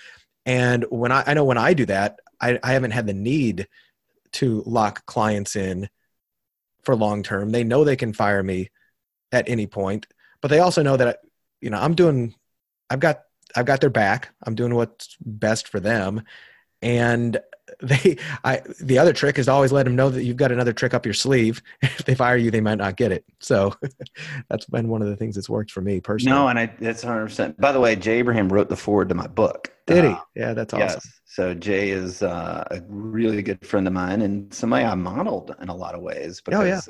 [0.46, 3.66] And when i, I know when i do that I, I haven't had the need
[4.32, 5.88] to lock clients in
[6.84, 7.50] for long term.
[7.50, 8.70] They know they can fire me
[9.32, 10.06] at any point
[10.40, 11.18] but they also know that
[11.60, 12.34] you know i'm doing
[12.88, 13.22] i've got
[13.56, 14.30] i've got their back.
[14.44, 16.22] I'm doing what's best for them
[16.82, 17.40] and
[17.80, 20.72] they i the other trick is to always let them know that you've got another
[20.72, 21.62] trick up your sleeve.
[21.82, 23.24] If they fire you they might not get it.
[23.40, 23.74] So
[24.48, 26.36] that's been one of the things that's worked for me personally.
[26.36, 29.26] No and i that's 100% by the way jay abraham wrote the forward to my
[29.26, 29.72] book.
[29.86, 30.10] Did he?
[30.10, 31.00] Uh, yeah that's awesome.
[31.04, 31.20] Yes.
[31.24, 35.68] so jay is uh, a really good friend of mine and somebody i modeled in
[35.68, 36.80] a lot of ways because oh, yeah.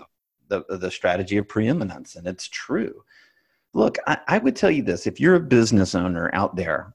[0.49, 3.03] the, the strategy of preeminence and it's true.
[3.75, 5.07] Look I, I would tell you this.
[5.07, 6.95] If you're a business owner out there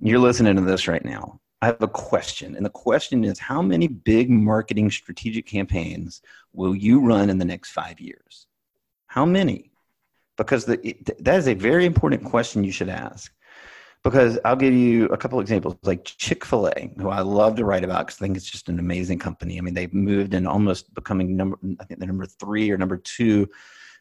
[0.00, 2.56] you're listening to this right now I have a question.
[2.56, 6.20] And the question is how many big marketing strategic campaigns
[6.52, 8.46] will you run in the next five years?
[9.06, 9.70] How many?
[10.36, 13.32] Because the, it, that is a very important question you should ask.
[14.02, 17.64] Because I'll give you a couple examples, like Chick fil A, who I love to
[17.64, 19.56] write about because I think it's just an amazing company.
[19.56, 22.98] I mean, they've moved and almost becoming number, I think the number three or number
[22.98, 23.48] two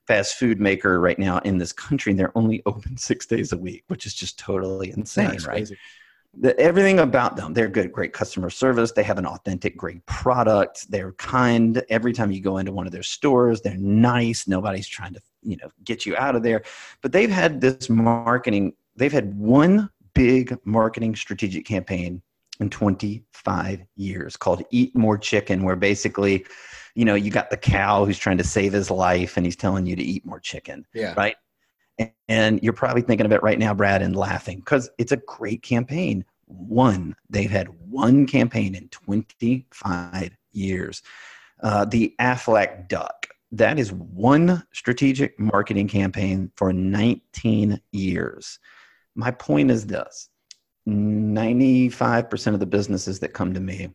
[0.05, 2.11] fast food maker right now in this country.
[2.11, 5.43] And they're only open six days a week, which is just totally insane, right?
[5.43, 5.77] Crazy
[6.39, 8.91] the, everything about them they're good great customer service.
[8.91, 10.89] They have an authentic great product.
[10.89, 13.61] They're kind every time you go into one of their stores.
[13.61, 14.47] They're nice.
[14.47, 16.63] Nobody's trying to you know get you out of there.
[17.01, 22.21] But they've had this marketing they've had one big marketing strategic campaign
[22.59, 26.45] in 25 years called eat more chicken where basically
[26.95, 29.85] you know you got the cow who's trying to save his life and he's telling
[29.85, 31.13] you to eat more chicken yeah.
[31.17, 31.35] right
[32.27, 35.61] and you're probably thinking of it right now, Brad, and laughing because it's a great
[35.61, 36.25] campaign.
[36.45, 41.01] One, they've had one campaign in 25 years.
[41.61, 48.59] Uh, the Aflac Duck, that is one strategic marketing campaign for 19 years.
[49.15, 50.29] My point is this
[50.87, 53.89] 95% of the businesses that come to me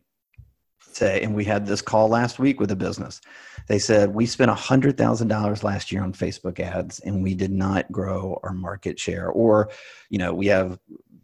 [0.95, 3.21] say, and we had this call last week with a business.
[3.67, 8.39] They said, We spent $100,000 last year on Facebook ads and we did not grow
[8.43, 9.29] our market share.
[9.29, 9.69] Or,
[10.09, 10.79] you know, we have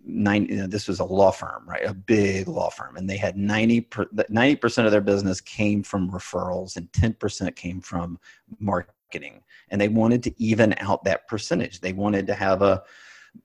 [0.05, 1.86] nine, you know, this was a law firm, right?
[1.86, 2.95] A big law firm.
[2.95, 8.20] And they had 90, 90% of their business came from referrals and 10% came from
[8.59, 9.43] marketing.
[9.70, 11.82] And they wanted to even out that percentage.
[11.82, 12.84] They wanted to have a,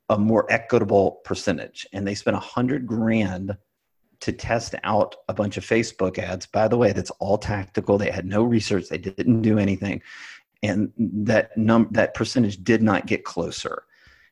[0.08, 1.86] a more equitable percentage.
[1.92, 3.56] And they spent a hundred grand
[4.20, 6.46] to test out a bunch of Facebook ads.
[6.46, 7.98] By the way, that's all tactical.
[7.98, 8.88] They had no research.
[8.88, 10.02] They didn't do anything,
[10.62, 13.84] and that num that percentage did not get closer.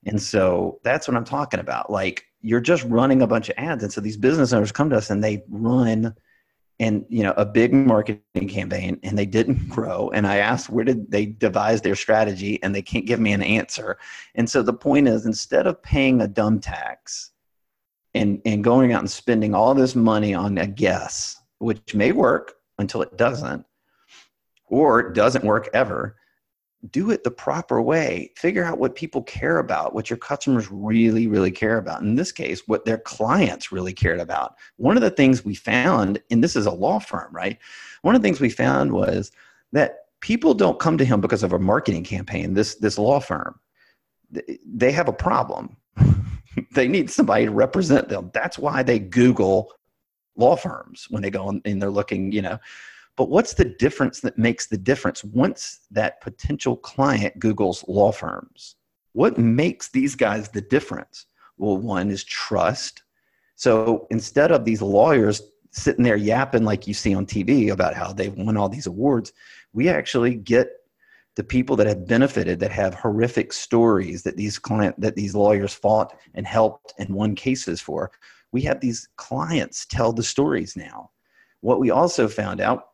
[0.06, 1.90] And so that's what I'm talking about.
[1.90, 4.96] Like you're just running a bunch of ads, and so these business owners come to
[4.96, 6.14] us and they run
[6.80, 10.84] and you know a big marketing campaign and they didn't grow and i asked where
[10.84, 13.98] did they devise their strategy and they can't give me an answer
[14.34, 17.30] and so the point is instead of paying a dumb tax
[18.18, 22.54] and and going out and spending all this money on a guess which may work
[22.78, 23.64] until it doesn't
[24.66, 26.16] or it doesn't work ever
[26.90, 28.30] do it the proper way.
[28.36, 32.02] Figure out what people care about what your customers really really care about.
[32.02, 34.56] In this case what their clients really cared about.
[34.76, 37.58] One of the things we found and this is a law firm right?
[38.02, 39.32] One of the things we found was
[39.72, 43.58] that people don't come to him because of a marketing campaign this this law firm.
[44.66, 45.76] They have a problem
[46.74, 48.30] they need somebody to represent them.
[48.34, 49.72] That's why they Google
[50.36, 52.58] law firms when they go and they're looking, you know.
[53.16, 58.76] But what's the difference that makes the difference once that potential client Googles law firms?
[59.12, 61.26] What makes these guys the difference?
[61.56, 63.02] Well, one is trust.
[63.56, 65.42] So instead of these lawyers
[65.72, 69.32] sitting there yapping like you see on TV about how they've won all these awards,
[69.72, 70.70] we actually get
[71.38, 75.72] the people that have benefited that have horrific stories that these client that these lawyers
[75.72, 78.10] fought and helped and won cases for
[78.50, 81.10] we have these clients tell the stories now.
[81.60, 82.88] What we also found out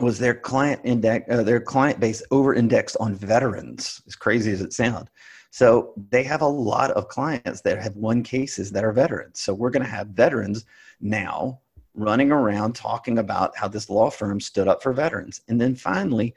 [0.00, 4.60] was their client index uh, their client base over indexed on veterans as crazy as
[4.60, 5.08] it sounds
[5.52, 9.38] so they have a lot of clients that have won cases that are veterans.
[9.38, 10.64] So we're going to have veterans
[10.98, 11.60] now
[11.94, 15.42] running around talking about how this law firm stood up for veterans.
[15.48, 16.34] And then finally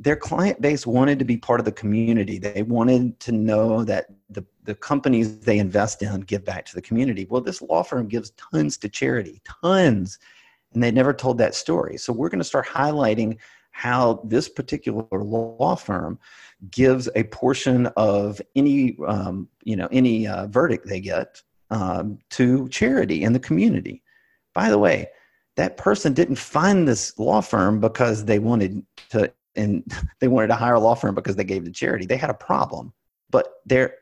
[0.00, 2.38] their client base wanted to be part of the community.
[2.38, 6.80] They wanted to know that the, the companies they invest in give back to the
[6.80, 7.26] community.
[7.28, 10.18] Well, this law firm gives tons to charity, tons.
[10.72, 11.98] And they never told that story.
[11.98, 13.36] So we're going to start highlighting
[13.72, 16.18] how this particular law firm
[16.70, 22.68] gives a portion of any um, you know any uh, verdict they get um, to
[22.70, 24.02] charity in the community.
[24.54, 25.08] By the way,
[25.56, 29.84] that person didn't find this law firm because they wanted to and
[30.20, 32.06] they wanted to hire a law firm because they gave the charity.
[32.06, 32.92] They had a problem,
[33.30, 33.94] but they're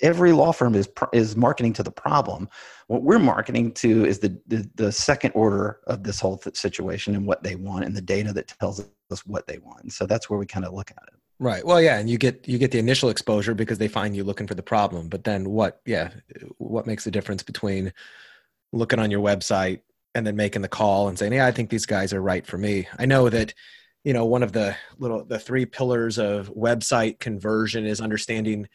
[0.00, 2.48] every law firm is is marketing to the problem.
[2.86, 7.26] What we're marketing to is the, the, the second order of this whole situation and
[7.26, 9.92] what they want and the data that tells us what they want.
[9.92, 11.18] So that's where we kind of look at it.
[11.38, 11.64] Right.
[11.66, 14.46] Well, yeah, and you get you get the initial exposure because they find you looking
[14.46, 15.08] for the problem.
[15.08, 15.80] But then what?
[15.84, 16.10] Yeah,
[16.58, 17.92] what makes the difference between
[18.72, 19.80] looking on your website
[20.14, 22.56] and then making the call and saying, "Yeah, I think these guys are right for
[22.56, 23.52] me." I know that
[24.04, 28.68] you know one of the little the three pillars of website conversion is understanding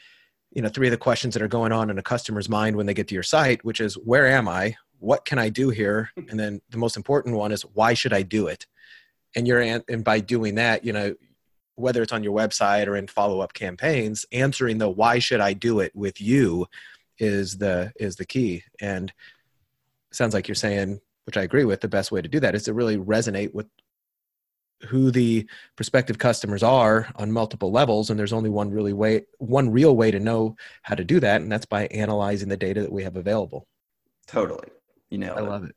[0.51, 2.87] you know three of the questions that are going on in a customer's mind when
[2.87, 4.75] they get to your site which is where am i?
[4.97, 6.09] What can i do here?
[6.29, 8.65] And then the most important one is why should i do it?
[9.35, 11.15] And you're and by doing that you know
[11.75, 15.79] whether it's on your website or in follow-up campaigns answering the why should i do
[15.79, 15.95] it?
[15.95, 16.67] with you
[17.19, 18.63] is the is the key.
[18.81, 19.13] And
[20.11, 22.63] sounds like you're saying which i agree with the best way to do that is
[22.63, 23.67] to really resonate with
[24.87, 29.69] who the prospective customers are on multiple levels and there's only one really way one
[29.69, 32.91] real way to know how to do that and that's by analyzing the data that
[32.91, 33.67] we have available.
[34.27, 34.69] Totally.
[35.09, 35.75] You know i love it.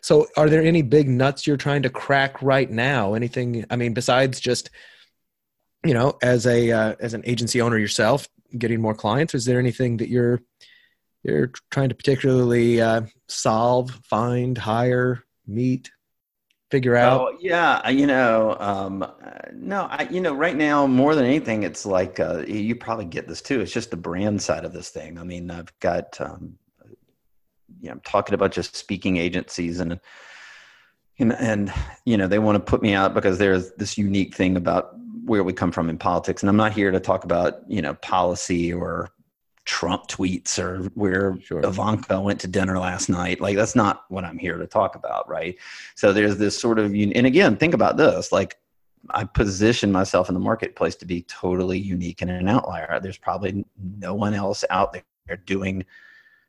[0.00, 3.14] So are there any big nuts you're trying to crack right now?
[3.14, 4.70] Anything i mean besides just
[5.84, 9.58] you know as a uh, as an agency owner yourself getting more clients is there
[9.58, 10.42] anything that you're
[11.22, 15.90] you're trying to particularly uh, solve find hire meet
[16.72, 17.20] figure out?
[17.20, 19.06] Oh, yeah, you know, um,
[19.52, 23.28] no, I, you know, right now more than anything, it's like uh, you probably get
[23.28, 23.60] this too.
[23.60, 25.18] It's just the brand side of this thing.
[25.18, 26.56] I mean, I've got, um,
[27.82, 30.00] you know, I'm talking about just speaking agencies and.
[31.18, 31.72] And, and
[32.06, 35.44] you know they want to put me out because there's this unique thing about where
[35.44, 38.72] we come from in politics and i'm not here to talk about you know policy
[38.72, 39.10] or
[39.64, 41.64] Trump tweets or where sure.
[41.64, 43.40] Ivanka went to dinner last night.
[43.40, 45.56] Like that's not what I'm here to talk about, right?
[45.94, 48.32] So there's this sort of and again, think about this.
[48.32, 48.58] Like
[49.10, 53.00] I position myself in the marketplace to be totally unique and an outlier.
[53.00, 53.64] There's probably
[54.00, 55.84] no one else out there doing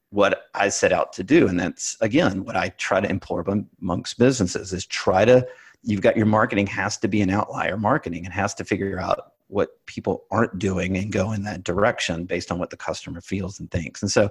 [0.09, 3.43] what I set out to do, and that's again what I try to implore
[3.82, 5.47] amongst businesses is try to.
[5.86, 9.32] You've got your marketing has to be an outlier marketing and has to figure out
[9.47, 13.59] what people aren't doing and go in that direction based on what the customer feels
[13.59, 14.01] and thinks.
[14.01, 14.29] And so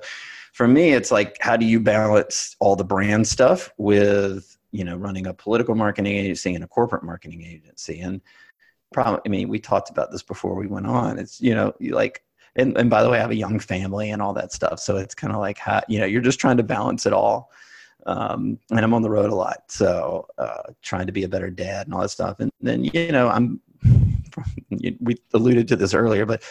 [0.52, 4.96] for me, it's like, how do you balance all the brand stuff with, you know,
[4.96, 8.00] running a political marketing agency and a corporate marketing agency?
[8.00, 8.20] And
[8.92, 11.18] probably, I mean, we talked about this before we went on.
[11.18, 12.24] It's, you know, like,
[12.56, 14.80] and, and by the way, I have a young family and all that stuff.
[14.80, 17.50] So it's kind of like, how, you know, you're just trying to balance it all.
[18.04, 19.62] Um, and I'm on the road a lot.
[19.68, 22.40] So uh, trying to be a better dad and all that stuff.
[22.40, 23.60] And then, you know, I'm
[25.00, 26.42] we alluded to this earlier, but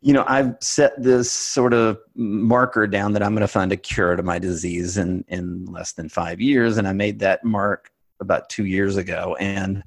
[0.00, 3.76] you know, I've set this sort of marker down that I'm going to find a
[3.76, 7.90] cure to my disease in in less than five years, and I made that mark
[8.20, 9.36] about two years ago.
[9.40, 9.82] And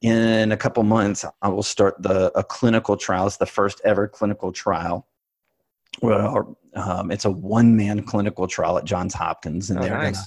[0.00, 3.26] in a couple months, I will start the a clinical trial.
[3.26, 5.06] It's the first ever clinical trial.
[6.02, 10.16] Well, um, it's a one man clinical trial at Johns Hopkins, and oh, they're nice.
[10.16, 10.26] going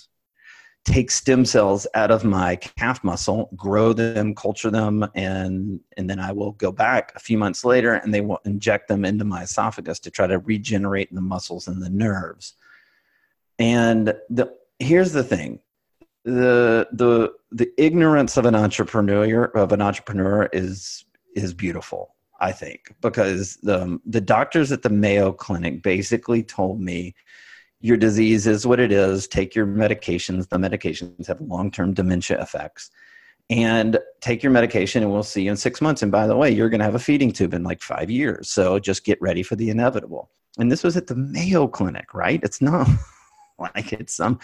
[0.87, 6.17] take stem cells out of my calf muscle, grow them, culture them, and and then
[6.19, 9.43] I will go back a few months later and they will inject them into my
[9.43, 12.53] esophagus to try to regenerate the muscles and the nerves.
[13.59, 15.59] And the here's the thing.
[16.23, 21.03] The the the ignorance of an entrepreneur of an entrepreneur is
[21.35, 27.13] is beautiful, I think, because the the doctors at the Mayo Clinic basically told me
[27.79, 29.27] your disease is what it is.
[29.27, 30.49] Take your medications.
[30.49, 32.89] The medications have long term dementia effects.
[33.49, 36.01] And take your medication, and we'll see you in six months.
[36.01, 38.49] And by the way, you're going to have a feeding tube in like five years.
[38.49, 40.29] So just get ready for the inevitable.
[40.57, 42.41] And this was at the Mayo Clinic, right?
[42.43, 42.89] It's not
[43.59, 44.39] like it's some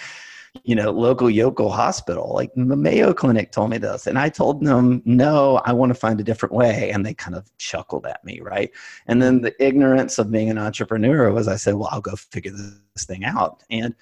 [0.63, 2.31] you know, local yokel hospital.
[2.33, 5.99] Like the Mayo Clinic told me this, and I told them, no, I want to
[5.99, 6.91] find a different way.
[6.91, 8.71] And they kind of chuckled at me, right?
[9.07, 12.51] And then the ignorance of being an entrepreneur was I said, well, I'll go figure
[12.51, 13.63] this thing out.
[13.69, 13.95] And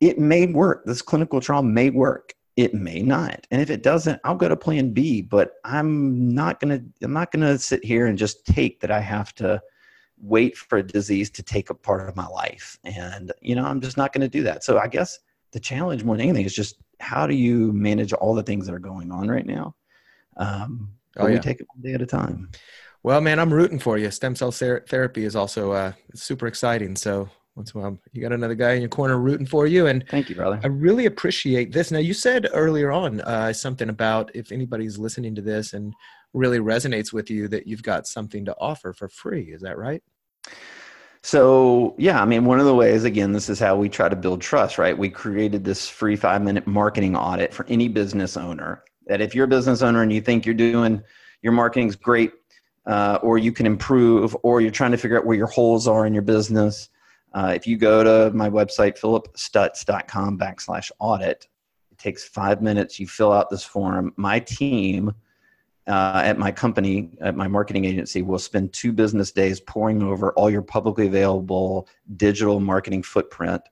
[0.00, 0.84] it may work.
[0.84, 2.34] This clinical trial may work.
[2.56, 3.46] It may not.
[3.50, 5.22] And if it doesn't, I'll go to plan B.
[5.22, 9.34] But I'm not gonna I'm not gonna sit here and just take that I have
[9.36, 9.62] to
[10.18, 12.78] wait for a disease to take a part of my life.
[12.84, 14.64] And you know, I'm just not gonna do that.
[14.64, 15.18] So I guess
[15.52, 18.74] the challenge more than anything is just how do you manage all the things that
[18.74, 19.74] are going on right now
[20.36, 21.34] um, oh, yeah.
[21.34, 22.50] we take it one day at a time.
[23.02, 24.10] Well, man, I'm rooting for you.
[24.10, 26.94] Stem cell therapy is also uh, super exciting.
[26.94, 29.88] So once well, you got another guy in your corner rooting for you.
[29.88, 30.60] And thank you, brother.
[30.62, 31.90] I really appreciate this.
[31.90, 35.92] Now, you said earlier on uh, something about if anybody's listening to this and
[36.32, 39.52] really resonates with you, that you've got something to offer for free.
[39.52, 40.02] Is that right?
[41.24, 44.16] So, yeah, I mean, one of the ways, again, this is how we try to
[44.16, 44.96] build trust, right?
[44.96, 49.44] We created this free five minute marketing audit for any business owner that if you're
[49.44, 51.02] a business owner and you think you're doing
[51.42, 52.32] your marketing's great,
[52.86, 56.06] uh, or you can improve, or you're trying to figure out where your holes are
[56.06, 56.88] in your business,
[57.34, 61.46] uh, if you go to my website, phillipstutts.com backslash audit,
[61.90, 62.98] it takes five minutes.
[62.98, 64.12] You fill out this form.
[64.16, 65.14] My team
[65.86, 70.32] uh, at my company, at my marketing agency, we'll spend two business days pouring over
[70.34, 73.62] all your publicly available digital marketing footprint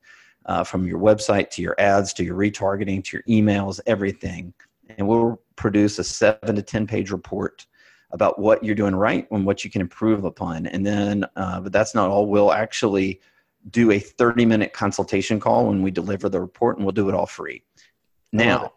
[0.46, 4.52] uh, from your website to your ads to your retargeting to your emails, everything.
[4.98, 7.66] And we'll produce a seven to 10 page report
[8.12, 10.66] about what you're doing right and what you can improve upon.
[10.66, 12.26] And then, uh, but that's not all.
[12.26, 13.20] We'll actually
[13.70, 17.14] do a 30 minute consultation call when we deliver the report, and we'll do it
[17.14, 17.62] all free.
[18.32, 18.72] Now,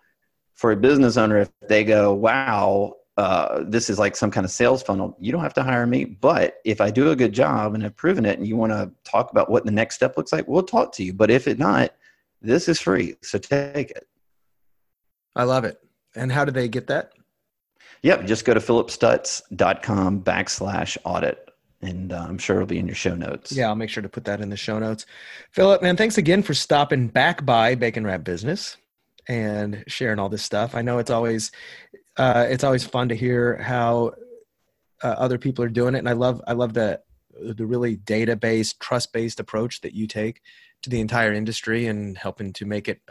[0.53, 4.51] for a business owner, if they go, wow, uh, this is like some kind of
[4.51, 5.15] sales funnel.
[5.19, 7.95] You don't have to hire me, but if I do a good job and have
[7.95, 10.63] proven it, and you want to talk about what the next step looks like, we'll
[10.63, 11.13] talk to you.
[11.13, 11.93] But if it not,
[12.41, 14.07] this is free, so take it.
[15.35, 15.79] I love it.
[16.15, 17.13] And how do they get that?
[18.01, 21.49] Yep, just go to phillipstutts.com backslash audit.
[21.81, 23.51] And uh, I'm sure it'll be in your show notes.
[23.51, 25.05] Yeah, I'll make sure to put that in the show notes.
[25.51, 28.77] Phillip, man, thanks again for stopping back by Bacon Wrapped Business
[29.27, 30.75] and sharing all this stuff.
[30.75, 31.51] I know it's always
[32.17, 34.13] uh, it's always fun to hear how
[35.03, 37.01] uh, other people are doing it, and I love I love the
[37.39, 40.41] the really data based, trust based approach that you take
[40.83, 43.01] to the entire industry and helping to make it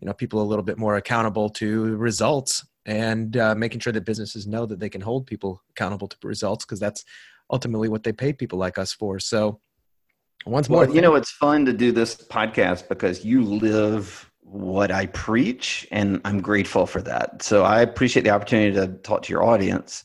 [0.00, 4.04] you know people a little bit more accountable to results and uh, making sure that
[4.04, 7.04] businesses know that they can hold people accountable to results because that's
[7.50, 9.20] ultimately what they pay people like us for.
[9.20, 9.60] So
[10.44, 14.90] once more, well, you know, it's fun to do this podcast because you live what
[14.90, 17.42] I preach, and I'm grateful for that.
[17.42, 20.04] So I appreciate the opportunity to talk to your audience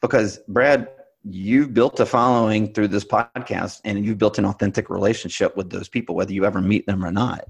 [0.00, 0.88] because, Brad,
[1.24, 5.88] you've built a following through this podcast and you've built an authentic relationship with those
[5.88, 7.48] people, whether you ever meet them or not.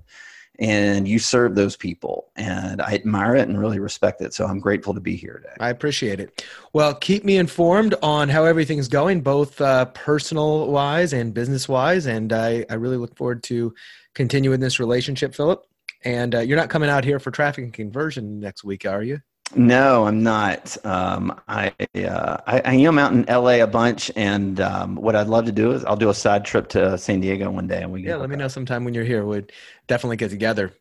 [0.60, 4.34] And you serve those people, and I admire it and really respect it.
[4.34, 5.54] So I'm grateful to be here today.
[5.60, 6.44] I appreciate it.
[6.72, 12.06] Well, keep me informed on how everything's going, both uh, personal wise and business wise.
[12.06, 13.72] And I, I really look forward to
[14.14, 15.64] continuing this relationship, Phillip.
[16.04, 19.20] And uh, you're not coming out here for traffic and conversion next week, are you?
[19.56, 20.76] No, I'm not.
[20.84, 25.26] Um, I, uh, I, I am out in LA a bunch, and um, what I'd
[25.26, 27.90] love to do is I'll do a side trip to San Diego one day, and
[27.90, 28.16] we yeah.
[28.16, 29.24] Let me know sometime when you're here.
[29.24, 29.50] We'd
[29.86, 30.72] definitely get together.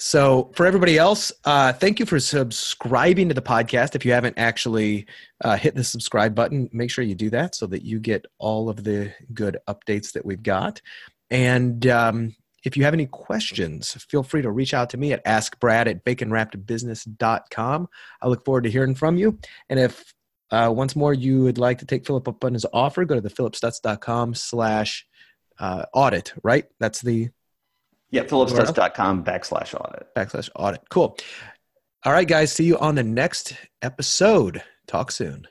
[0.00, 3.96] So, for everybody else, uh, thank you for subscribing to the podcast.
[3.96, 5.06] If you haven't actually
[5.42, 8.68] uh, hit the subscribe button, make sure you do that so that you get all
[8.68, 10.80] of the good updates that we've got.
[11.30, 15.24] And um, if you have any questions, feel free to reach out to me at
[15.24, 17.88] askbrad at baconwrappedbusiness.com.
[18.20, 19.38] I look forward to hearing from you.
[19.68, 20.12] And if
[20.50, 23.20] uh, once more you would like to take Phillip up on his offer, go to
[23.20, 25.06] the phillipstutts.com slash
[25.58, 26.64] uh, audit, right?
[26.80, 27.28] That's the...
[28.10, 30.06] Yeah, phillipstutts.com backslash audit.
[30.16, 30.80] Backslash audit.
[30.88, 31.16] Cool.
[32.04, 32.52] All right, guys.
[32.52, 34.62] See you on the next episode.
[34.86, 35.46] Talk soon.